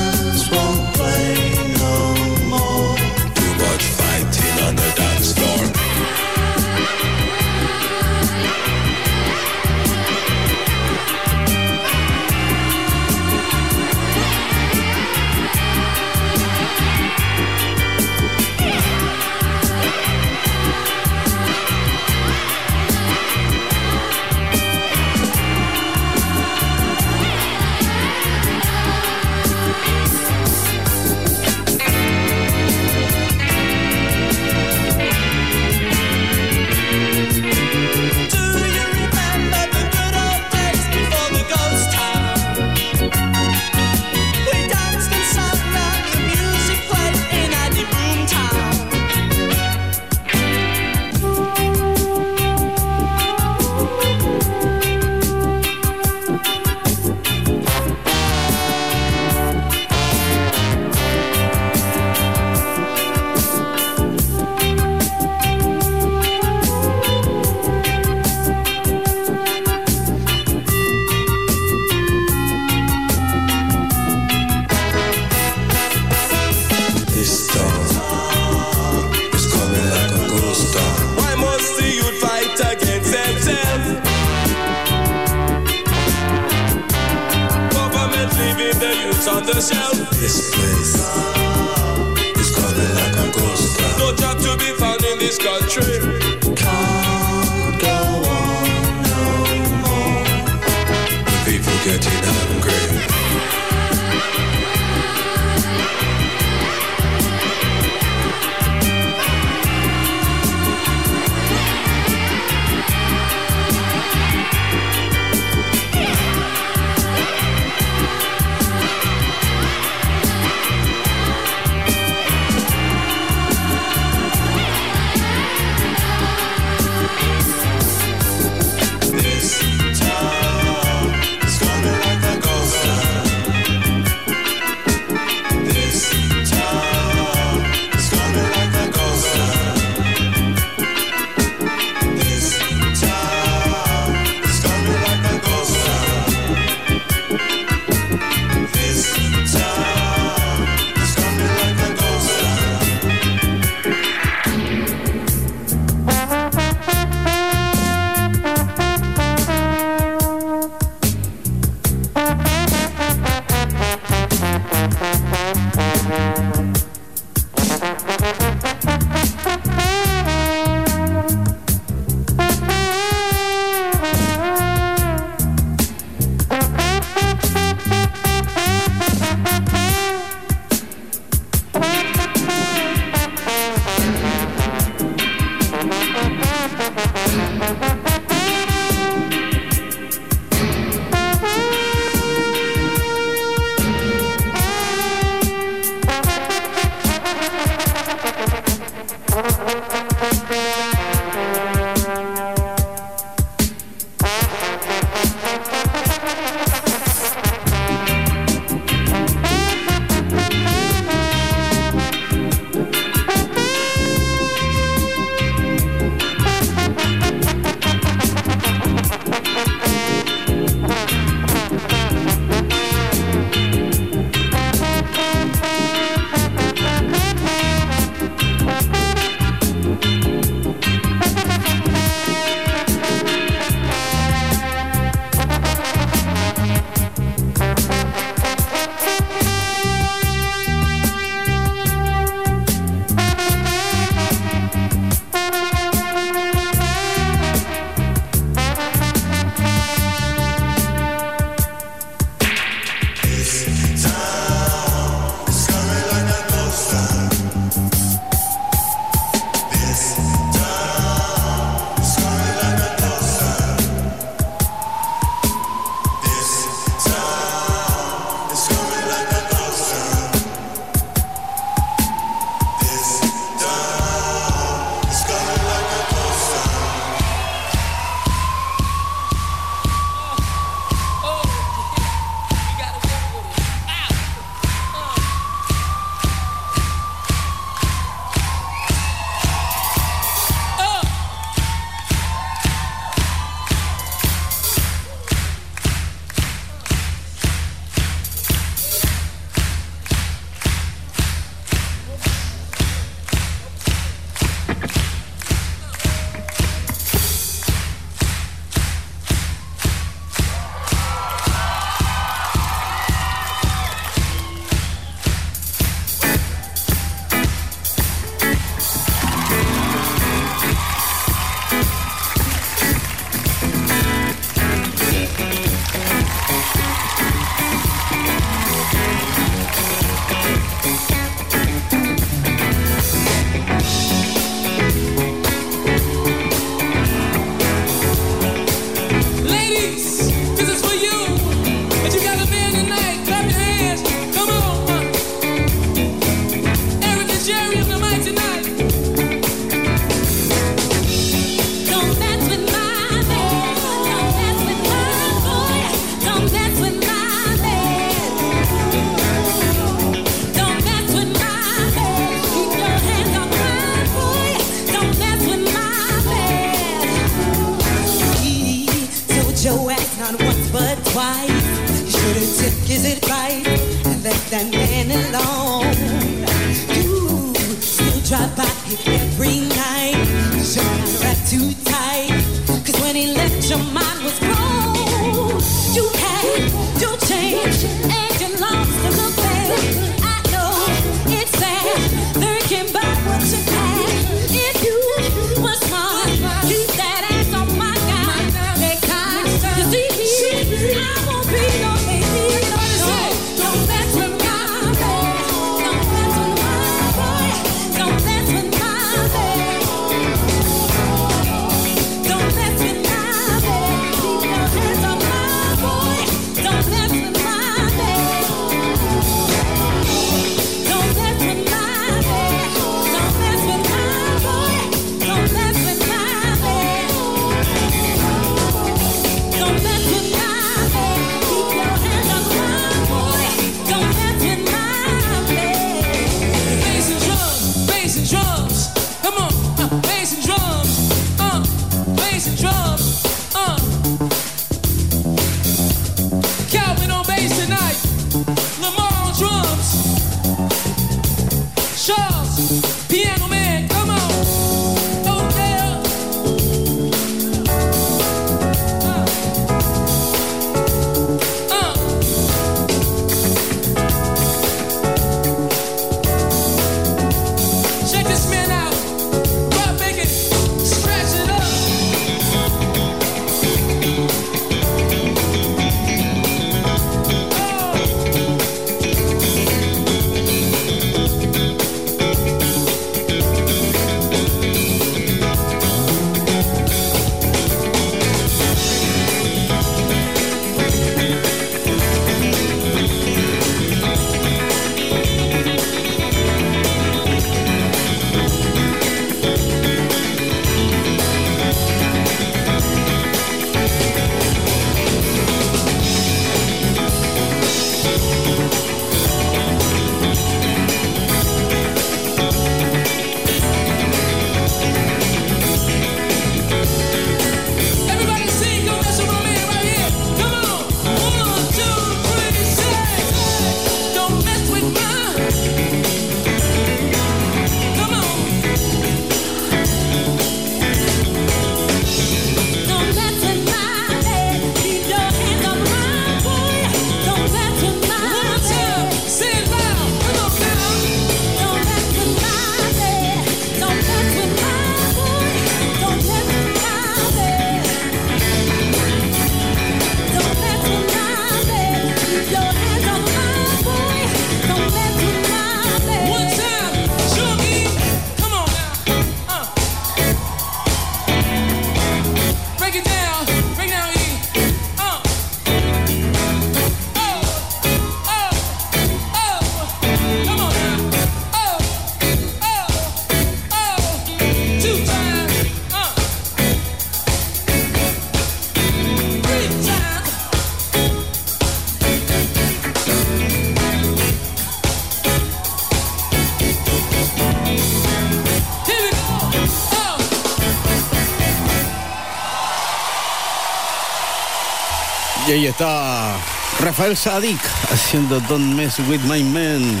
Y 595.52 595.54
ahí 595.54 595.66
está 595.66 596.34
Rafael 596.80 597.14
Sadik 597.14 597.60
haciendo 597.92 598.40
Don't 598.40 598.74
Mess 598.74 599.00
With 599.00 599.20
My 599.24 599.44
Men. 599.44 600.00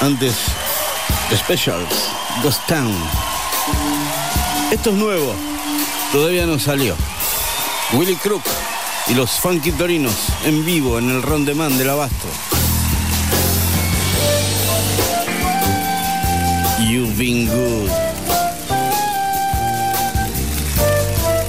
Antes, 0.00 0.34
Specials, 1.36 2.08
Ghost 2.42 2.66
Town. 2.66 2.96
Esto 4.70 4.88
es 4.88 4.96
nuevo, 4.96 5.34
todavía 6.12 6.46
no 6.46 6.58
salió. 6.58 6.96
Willy 7.92 8.16
Crook 8.16 8.42
y 9.08 9.12
los 9.12 9.32
Funky 9.32 9.70
Torinos 9.70 10.14
en 10.46 10.64
vivo 10.64 10.98
en 10.98 11.10
el 11.10 11.20
Ron 11.20 11.44
de 11.44 11.52
Man 11.52 11.76
del 11.76 11.90
Abasto. 11.90 12.28
You've 16.88 17.18
been 17.18 17.48
good. 17.48 17.90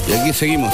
Y 0.05 0.13
aquí 0.19 0.33
seguimos. 0.33 0.73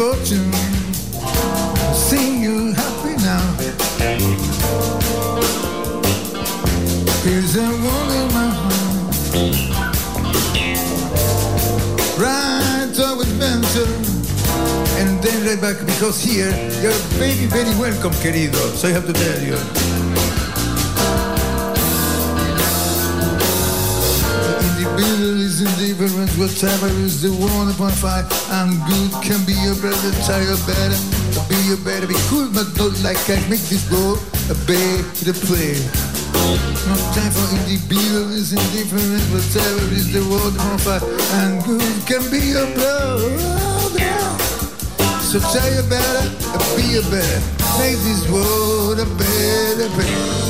fortune. 0.00 0.50
Seeing 1.92 2.40
you 2.42 2.72
happy 2.72 3.14
now. 3.20 3.44
Here's 7.22 7.54
a 7.56 7.66
one 7.92 8.10
in 8.20 8.28
my 8.32 8.48
heart. 8.60 9.14
Rides 12.18 12.98
always 12.98 13.30
adventure, 13.30 13.92
And 15.00 15.22
then 15.22 15.38
right 15.46 15.60
back 15.60 15.84
because 15.84 16.24
here 16.24 16.48
you're 16.80 17.02
very, 17.20 17.44
very 17.56 17.74
welcome, 17.78 18.12
querido. 18.22 18.62
So 18.78 18.88
I 18.88 18.92
have 18.92 19.06
to 19.06 19.12
tell 19.12 19.40
you. 19.42 19.89
Is 25.60 25.80
indifferent, 25.80 26.30
whatever 26.38 26.88
is 27.04 27.22
the 27.22 27.30
one 27.30 27.68
upon 27.68 27.90
five. 27.92 28.24
I'm 28.50 28.72
good, 28.88 29.10
can 29.22 29.40
be 29.44 29.52
your 29.52 29.74
brother, 29.76 30.12
try 30.24 30.40
your 30.40 30.60
better. 30.64 30.98
Be 31.48 31.56
your 31.68 31.80
better, 31.84 32.06
be 32.06 32.16
cool, 32.28 32.48
but 32.52 32.68
not 32.76 32.96
like 33.02 33.20
I 33.28 33.36
make 33.48 33.62
this 33.68 33.84
go 33.88 34.16
a 34.48 34.56
better 34.64 35.34
play. 35.46 35.76
No 36.88 36.96
time 37.12 37.32
for 37.32 37.46
individual 37.56 38.30
is 38.32 38.52
indifferent, 38.52 39.24
whatever 39.32 39.84
is 39.92 40.12
the 40.12 40.24
world 40.28 40.54
upon 40.56 40.78
five. 40.78 41.04
I'm 41.40 41.60
good, 41.64 41.96
can 42.06 42.24
be 42.30 42.40
your 42.56 42.68
brother. 42.74 43.32
So 45.20 45.38
try 45.52 45.66
your 45.74 45.86
better, 45.88 46.24
be 46.76 46.84
your 46.94 47.06
better. 47.10 47.40
Make 47.78 47.98
this 48.02 48.28
world 48.30 48.98
a 48.98 49.06
better 49.06 49.88
place. 49.94 50.49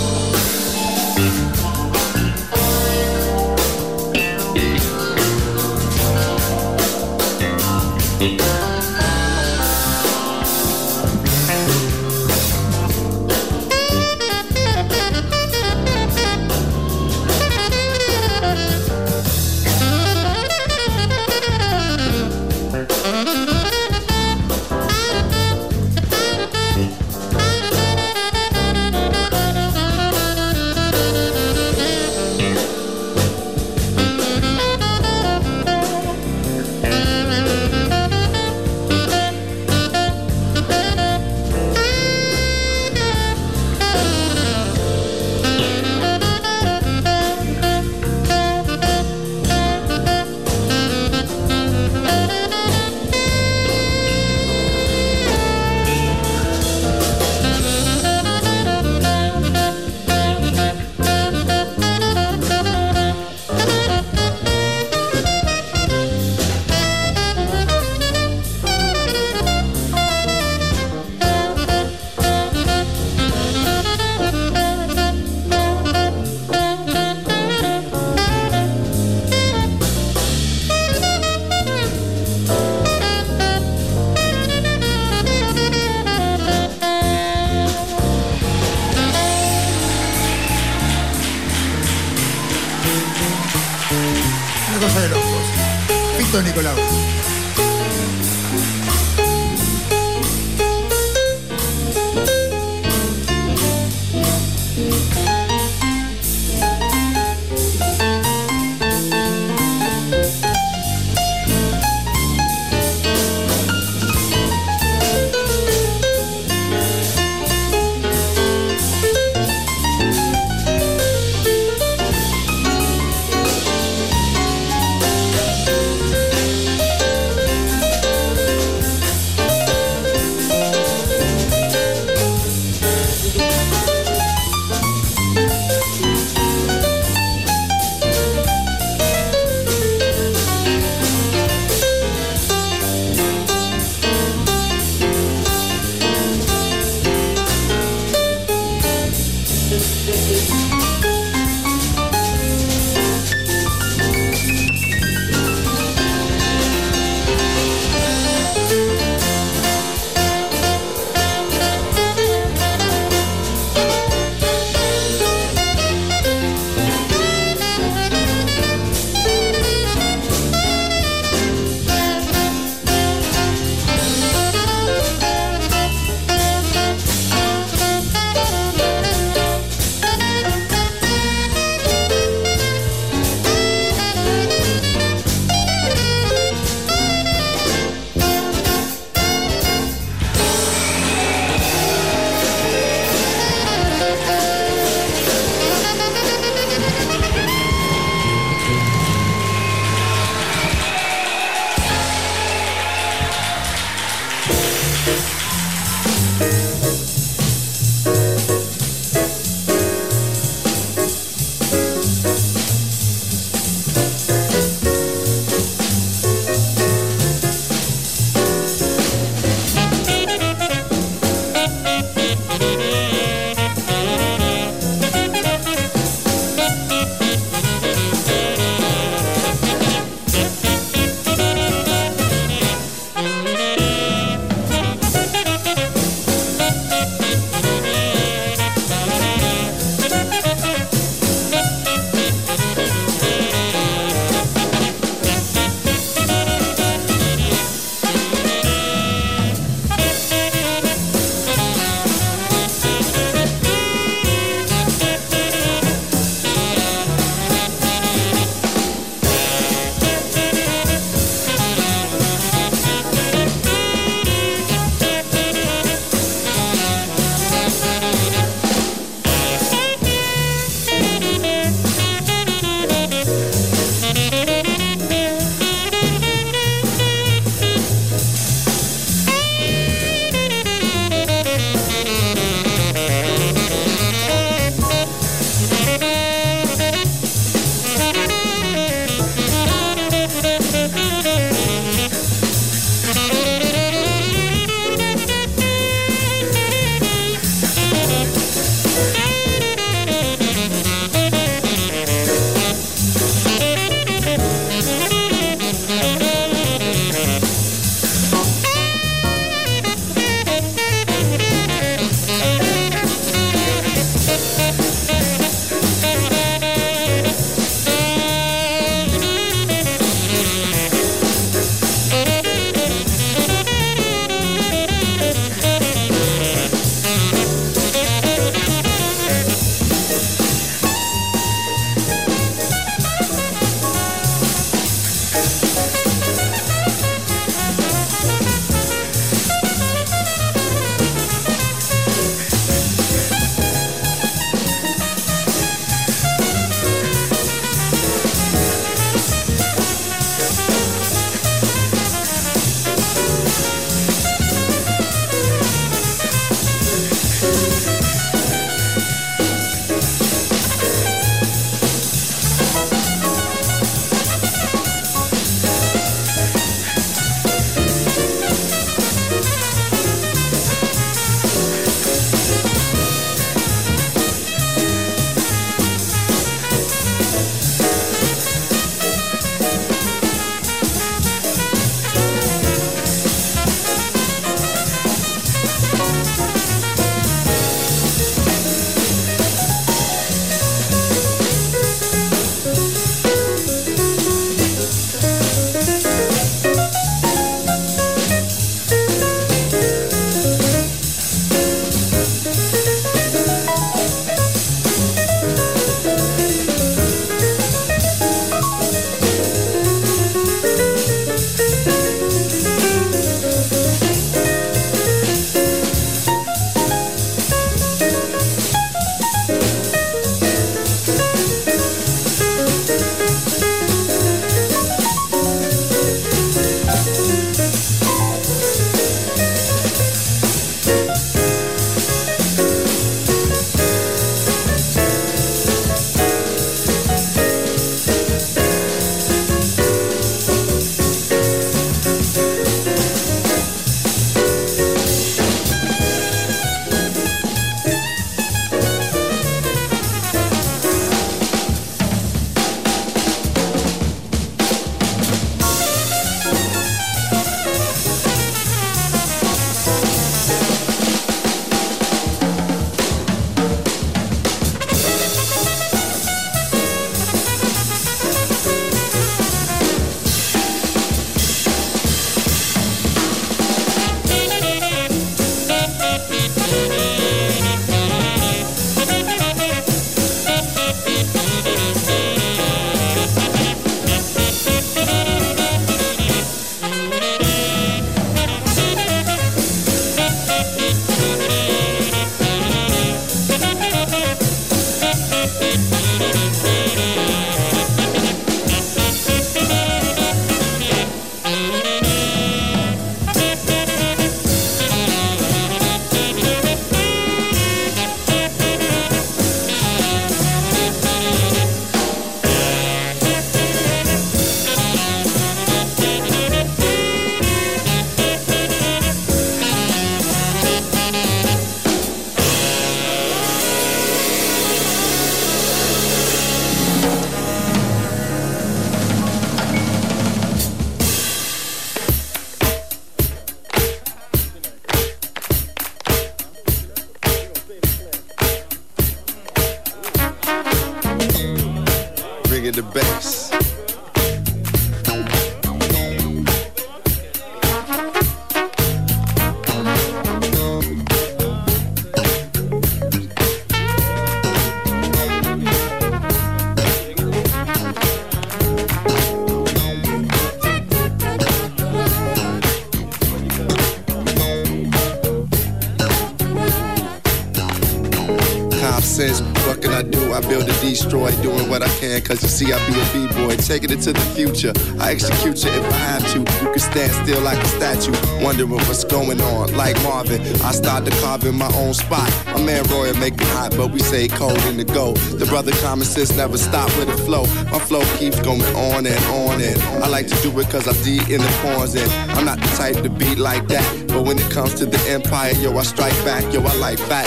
Cause 572.31 572.43
you 572.45 572.49
see 572.49 572.73
I 572.73 572.79
be 572.87 572.95
a 572.95 573.05
B-boy. 573.13 573.57
Taking 573.57 573.91
it 573.91 574.01
to 574.03 574.13
the 574.13 574.27
future, 574.39 574.73
I 575.01 575.11
execute 575.11 575.65
you 575.65 575.71
if 575.71 575.85
I 575.85 575.99
have 576.15 576.25
to. 576.33 576.39
You 576.39 576.71
can 576.71 576.79
stand 576.79 577.11
still 577.27 577.43
like 577.43 577.59
a 577.59 577.67
statue, 577.67 578.15
wondering 578.45 578.71
what's 578.71 579.03
going 579.03 579.41
on. 579.41 579.75
Like 579.77 580.01
Marvin, 580.05 580.41
I 580.63 580.71
started 580.71 581.13
carving 581.15 581.59
my 581.59 581.71
own 581.75 581.93
spot. 581.93 582.31
My 582.55 582.63
man 582.63 582.85
Roy 582.85 583.13
make 583.15 583.35
it 583.35 583.51
hot, 583.59 583.75
but 583.77 583.91
we 583.91 583.99
say 583.99 584.29
cold 584.29 584.63
in 584.71 584.77
the 584.77 584.85
go. 584.85 585.15
The 585.15 585.47
brother 585.47 585.73
common 585.83 586.07
sense 586.07 586.37
never 586.37 586.57
stop 586.57 586.87
with 586.97 587.09
the 587.09 587.19
flow. 587.19 587.43
My 587.73 587.81
flow 587.81 588.05
keeps 588.19 588.41
going 588.41 588.63
on 588.77 589.07
and 589.07 589.25
on 589.27 589.61
and 589.61 589.83
on. 589.83 590.03
I 590.05 590.07
like 590.07 590.29
to 590.29 590.37
do 590.43 590.57
it 590.61 590.71
cause 590.71 590.87
I 590.87 590.95
D 591.03 591.19
in 591.35 591.41
the 591.41 591.53
pawns 591.63 591.97
and 591.97 592.11
I'm 592.39 592.45
not 592.45 592.61
the 592.61 592.69
type 592.77 593.03
to 593.03 593.11
beat 593.11 593.39
like 593.39 593.67
that. 593.69 593.85
But 594.07 594.23
when 594.23 594.39
it 594.39 594.51
comes 594.53 594.75
to 594.75 594.87
the 594.87 595.01
empire, 595.11 595.53
yo, 595.55 595.77
I 595.77 595.83
strike 595.83 596.17
back. 596.25 596.45
Yo, 596.55 596.63
I 596.63 596.75
like 596.77 596.99
fat 596.99 597.27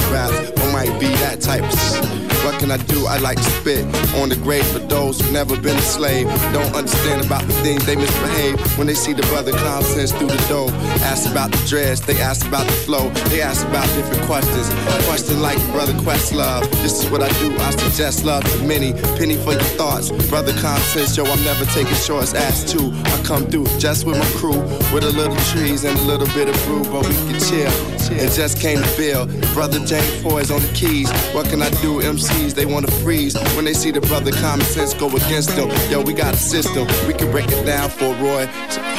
or 0.61 0.71
might 0.71 0.97
be 0.99 1.07
that 1.23 1.41
type. 1.41 1.63
What 2.43 2.59
can 2.59 2.71
I 2.71 2.77
do? 2.77 3.05
I 3.07 3.19
like 3.19 3.38
to 3.38 3.51
spit 3.61 3.85
on 4.15 4.27
the 4.27 4.35
grave 4.35 4.65
those 4.93 5.19
who've 5.19 5.31
never 5.31 5.59
been 5.59 5.75
a 5.75 5.81
slave. 5.81 6.27
Don't 6.53 6.73
understand 6.75 7.25
about 7.25 7.41
the 7.47 7.53
things 7.65 7.83
they 7.85 7.95
misbehave 7.95 8.55
when 8.77 8.85
they 8.85 8.93
see 8.93 9.13
the 9.13 9.23
brother 9.33 9.51
common 9.51 9.83
sense 9.83 10.11
through 10.11 10.27
the 10.27 10.45
door. 10.47 10.69
Ask 11.11 11.29
about 11.29 11.51
the 11.51 11.61
dress, 11.67 11.99
they 11.99 12.21
ask 12.21 12.45
about 12.45 12.67
the 12.67 12.77
flow, 12.85 13.09
they 13.31 13.41
ask 13.41 13.65
about 13.67 13.87
different 13.97 14.21
questions. 14.29 14.67
Question 15.09 15.41
like 15.41 15.59
brother 15.71 15.97
quest 16.03 16.31
love. 16.33 16.69
This 16.83 17.03
is 17.03 17.09
what 17.09 17.21
I 17.23 17.29
do. 17.39 17.49
I 17.57 17.71
suggest 17.71 18.23
love 18.23 18.43
to 18.51 18.57
many. 18.63 18.93
Penny 19.17 19.35
for 19.35 19.53
your 19.53 19.69
thoughts, 19.79 20.11
brother 20.29 20.53
sense. 20.93 21.17
Yo, 21.17 21.25
I'm 21.25 21.43
never 21.43 21.65
taking 21.65 21.95
shorts. 21.95 22.33
Ass 22.35 22.71
two, 22.71 22.91
I 23.15 23.17
come 23.23 23.47
through 23.47 23.65
just 23.79 24.05
with 24.05 24.17
my 24.19 24.29
crew, 24.39 24.61
with 24.93 25.03
a 25.03 25.13
little 25.21 25.37
trees 25.51 25.85
and 25.85 25.97
a 25.97 26.03
little 26.03 26.27
bit 26.37 26.47
of 26.49 26.55
brew, 26.65 26.83
but 26.91 27.07
we 27.07 27.15
can 27.27 27.39
chill. 27.39 27.73
It 28.11 28.31
just 28.31 28.59
came 28.59 28.77
to 28.77 28.87
feel. 28.99 29.25
Brother 29.53 29.79
James 29.85 30.21
Foy's 30.21 30.51
on 30.51 30.61
the 30.61 30.73
keys. 30.73 31.09
What 31.33 31.47
can 31.47 31.61
I 31.61 31.69
do? 31.81 32.01
MCs, 32.01 32.53
they 32.53 32.65
wanna 32.65 32.91
freeze 33.03 33.35
when 33.55 33.65
they 33.65 33.73
see 33.73 33.91
the 33.91 34.01
brother 34.01 34.31
common 34.31 34.65
sense 34.88 34.99
go 34.99 35.07
against 35.15 35.55
them. 35.55 35.69
Yo, 35.89 36.01
we 36.01 36.14
got 36.14 36.34
a 36.34 36.38
system. 36.38 36.88
We 37.07 37.14
can 37.14 37.31
break 37.31 37.47
it 37.47 37.65
down 37.65 37.89
for 37.89 38.14
Roy. 38.15 38.47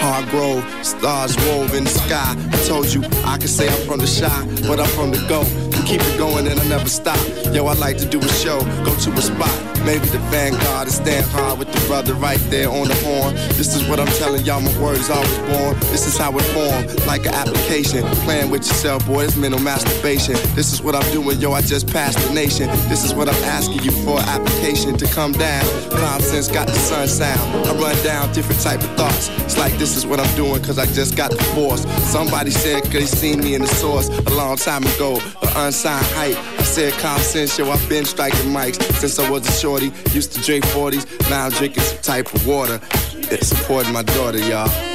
Hargrove, 0.01 0.65
stars 0.85 1.37
wove 1.47 1.75
in 1.75 1.85
the 1.85 1.91
sky. 1.91 2.35
I 2.53 2.57
told 2.67 2.93
you 2.93 3.03
I 3.25 3.39
can 3.39 3.49
say 3.49 3.69
I'm 3.69 3.87
from 3.87 4.01
the 4.01 4.07
shy, 4.07 4.47
but 4.67 4.81
I'm 4.81 4.89
from 4.89 5.11
the 5.11 5.25
go. 5.29 5.45
Keep 5.87 6.01
it 6.01 6.19
going 6.19 6.47
and 6.47 6.59
I 6.59 6.69
never 6.69 6.89
stop. 6.89 7.19
Yo, 7.55 7.65
I 7.67 7.75
like 7.75 7.97
to 7.99 8.05
do 8.05 8.19
a 8.19 8.29
show, 8.29 8.59
go 8.85 8.93
to 8.97 9.13
a 9.13 9.23
spot. 9.23 9.75
Maybe 9.85 10.07
the 10.07 10.19
vanguard 10.33 10.89
and 10.89 10.91
stand 10.91 11.25
hard 11.27 11.59
with 11.59 11.71
the 11.71 11.87
brother 11.87 12.15
right 12.15 12.41
there 12.51 12.69
on 12.69 12.89
the 12.89 12.95
horn. 13.05 13.35
This 13.55 13.77
is 13.77 13.87
what 13.87 14.01
I'm 14.01 14.09
telling 14.19 14.45
y'all, 14.45 14.61
my 14.61 14.77
word 14.81 14.97
is 14.97 15.09
always 15.09 15.39
born. 15.39 15.79
This 15.93 16.07
is 16.07 16.17
how 16.17 16.37
it 16.37 16.43
formed, 16.57 17.07
like 17.07 17.27
an 17.27 17.35
application. 17.35 18.03
Playing 18.25 18.51
with 18.51 18.67
yourself, 18.67 19.07
boy, 19.07 19.25
it's 19.25 19.37
mental 19.37 19.61
masturbation. 19.61 20.35
This 20.57 20.73
is 20.73 20.83
what 20.83 20.97
I'm 20.97 21.13
doing, 21.13 21.39
yo, 21.39 21.53
I 21.53 21.61
just 21.61 21.87
passed 21.87 22.19
the 22.27 22.35
nation. 22.35 22.67
This 22.89 23.05
is 23.05 23.15
what 23.15 23.29
I'm 23.29 23.45
asking 23.45 23.83
you 23.85 23.93
for, 23.93 24.19
application 24.19 24.97
to 24.97 25.07
come 25.07 25.33
down. 25.33 25.65
Common 25.91 26.23
sense 26.23 26.49
got 26.49 26.67
the 26.67 26.75
sun 26.75 27.07
sound. 27.07 27.69
I 27.69 27.75
run 27.75 27.95
down 28.03 28.33
different 28.33 28.63
type 28.63 28.81
of 28.81 28.91
thoughts. 28.97 29.29
It's 29.45 29.59
like 29.59 29.75
this 29.75 29.97
is 29.97 30.07
what 30.07 30.19
I'm 30.19 30.35
doing, 30.35 30.61
cause 30.65 30.79
I 30.79 30.87
just 30.87 31.15
got 31.15 31.31
the 31.31 31.45
force. 31.55 31.83
Somebody 32.11 32.51
said, 32.51 32.83
cause 32.85 32.93
they 32.93 33.07
seen 33.07 33.41
me 33.41 33.55
in 33.55 33.61
the 33.61 33.69
source 33.69 34.09
a 34.09 34.31
long 34.31 34.57
time 34.57 34.83
ago. 34.83 35.21
Unsigned 35.57 36.07
hype. 36.17 36.37
I 36.59 36.63
said 36.63 36.93
common 36.95 37.23
sense, 37.23 37.44
yo, 37.59 37.71
I've 37.71 37.89
been 37.89 38.05
striking 38.05 38.51
mics 38.51 38.81
since 38.99 39.19
I 39.19 39.29
was 39.29 39.47
a 39.47 39.53
shorty. 39.53 39.93
Used 40.13 40.33
to 40.33 40.41
drink 40.41 40.65
40s, 40.67 41.05
now 41.29 41.45
I'm 41.45 41.51
drinking 41.53 41.83
some 41.83 41.99
type 41.99 42.35
of 42.35 42.47
water. 42.47 42.81
It's 43.31 43.49
supporting 43.49 43.93
my 43.93 44.03
daughter, 44.03 44.39
y'all. 44.39 44.94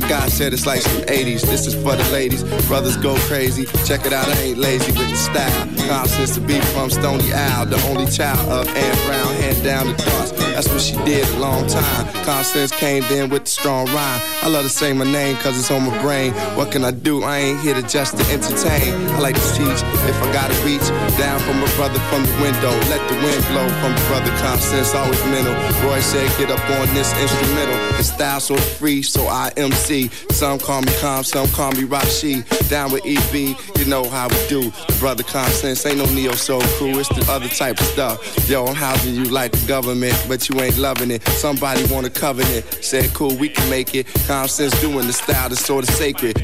My 0.00 0.06
guy 0.10 0.28
said 0.28 0.52
it's 0.52 0.66
like 0.66 0.82
some 0.82 1.00
80s. 1.04 1.40
This 1.40 1.66
is 1.66 1.74
for 1.74 1.96
the 1.96 2.06
ladies. 2.12 2.44
Brothers 2.68 2.98
go 2.98 3.14
crazy. 3.30 3.64
Check 3.86 4.04
it 4.04 4.12
out, 4.12 4.28
I 4.28 4.38
ain't 4.42 4.58
lazy 4.58 4.92
with 4.92 5.08
the 5.08 5.16
style. 5.16 5.88
Constance 5.88 6.34
to 6.34 6.40
be 6.42 6.60
from 6.60 6.90
Stony 6.90 7.32
Owl, 7.32 7.64
the 7.64 7.80
only 7.88 8.04
child 8.04 8.46
of 8.50 8.68
Ann 8.68 9.06
Brown, 9.06 9.34
hand 9.46 9.64
down 9.64 9.86
the 9.86 10.02
cross. 10.02 10.32
That's 10.56 10.68
what 10.68 10.80
she 10.80 10.96
did 11.04 11.28
a 11.34 11.38
long 11.38 11.66
time. 11.66 12.06
Constance 12.24 12.72
came 12.72 13.04
in 13.04 13.28
with 13.30 13.44
the 13.44 13.50
strong 13.50 13.86
rhyme. 13.86 14.20
I 14.42 14.48
love 14.48 14.64
to 14.64 14.70
say 14.70 14.92
my 14.92 15.04
name 15.04 15.36
cause 15.36 15.58
it's 15.58 15.70
on 15.70 15.84
my 15.84 16.02
brain. 16.02 16.32
What 16.56 16.72
can 16.72 16.82
I 16.84 16.90
do? 16.90 17.22
I 17.22 17.38
ain't 17.38 17.60
here 17.60 17.74
to 17.74 17.82
just 17.82 18.16
to 18.16 18.24
entertain. 18.32 18.94
I 19.10 19.18
like 19.20 19.34
to 19.34 19.48
teach 19.52 19.80
if 20.10 20.16
I 20.22 20.32
gotta 20.32 20.54
reach 20.64 20.86
down 21.18 21.38
from 21.40 21.62
a 21.62 21.68
brother 21.76 22.00
from 22.08 22.24
the 22.24 22.36
window. 22.40 22.72
Let 22.88 23.02
the 23.08 23.16
wind 23.20 23.42
blow 23.52 23.68
from 23.80 23.92
the 23.92 24.04
brother 24.08 24.32
Constance, 24.40 24.94
always 24.94 25.22
mental. 25.26 25.54
Roy 25.86 26.00
said, 26.00 26.26
get 26.38 26.50
up 26.50 26.64
on 26.80 26.86
this 26.94 27.12
instrumental. 27.20 27.76
The 27.98 28.04
style 28.04 28.40
so 28.40 28.56
free, 28.56 29.02
so 29.02 29.26
I 29.26 29.52
MC. 29.56 30.08
Some 30.30 30.58
call 30.58 30.82
me 30.82 30.92
Calm, 31.00 31.22
some 31.22 31.48
call 31.48 31.72
me 31.72 31.82
Rashi. 31.84 32.36
Down 32.68 32.92
with 32.92 33.04
EB, 33.04 33.56
you 33.78 33.84
know 33.84 34.08
how 34.08 34.28
we 34.28 34.48
do. 34.48 34.70
The 34.88 34.96
brother 34.98 35.22
Constance 35.22 35.84
ain't 35.84 35.98
no 35.98 36.06
neo 36.06 36.32
soul 36.32 36.62
crew, 36.78 36.98
it's 36.98 37.08
the 37.10 37.24
other 37.30 37.48
type 37.48 37.78
of 37.78 37.86
stuff. 37.86 38.48
Yo, 38.48 38.64
I'm 38.64 38.74
housing 38.74 39.14
you 39.14 39.24
like 39.36 39.52
the 39.52 39.66
government, 39.68 40.16
but 40.28 40.48
you 40.48 40.58
ain't 40.62 40.78
loving 40.78 41.10
it. 41.10 41.22
Somebody 41.28 41.84
want 41.92 42.06
a 42.06 42.10
covenant. 42.10 42.64
Said, 42.80 43.12
cool, 43.12 43.36
we 43.36 43.50
can 43.50 43.68
make 43.68 43.94
it. 43.94 44.06
Constance 44.26 44.80
doing 44.80 45.06
the 45.06 45.12
style 45.12 45.50
that's 45.50 45.60
sort 45.60 45.86
of 45.86 45.94
sacred. 45.94 46.36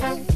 Bye. 0.00 0.27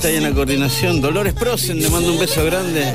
está 0.00 0.08
ahí 0.08 0.16
en 0.16 0.22
la 0.22 0.32
coordinación. 0.32 1.02
Dolores 1.02 1.34
Prosen, 1.34 1.78
le 1.78 1.90
mando 1.90 2.10
un 2.10 2.18
beso 2.18 2.42
grande. 2.42 2.94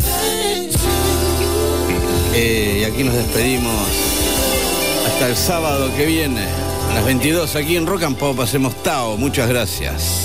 Eh, 2.34 2.80
y 2.82 2.84
aquí 2.84 3.04
nos 3.04 3.14
despedimos 3.14 3.88
hasta 5.06 5.28
el 5.28 5.36
sábado 5.36 5.96
que 5.96 6.08
viene, 6.08 6.42
a 6.90 6.96
las 6.96 7.06
22, 7.06 7.56
aquí 7.58 7.76
en 7.76 7.86
Rock 7.86 8.04
and 8.04 8.42
hacemos 8.42 8.82
Tao. 8.82 9.18
Muchas 9.18 9.48
gracias. 9.48 10.25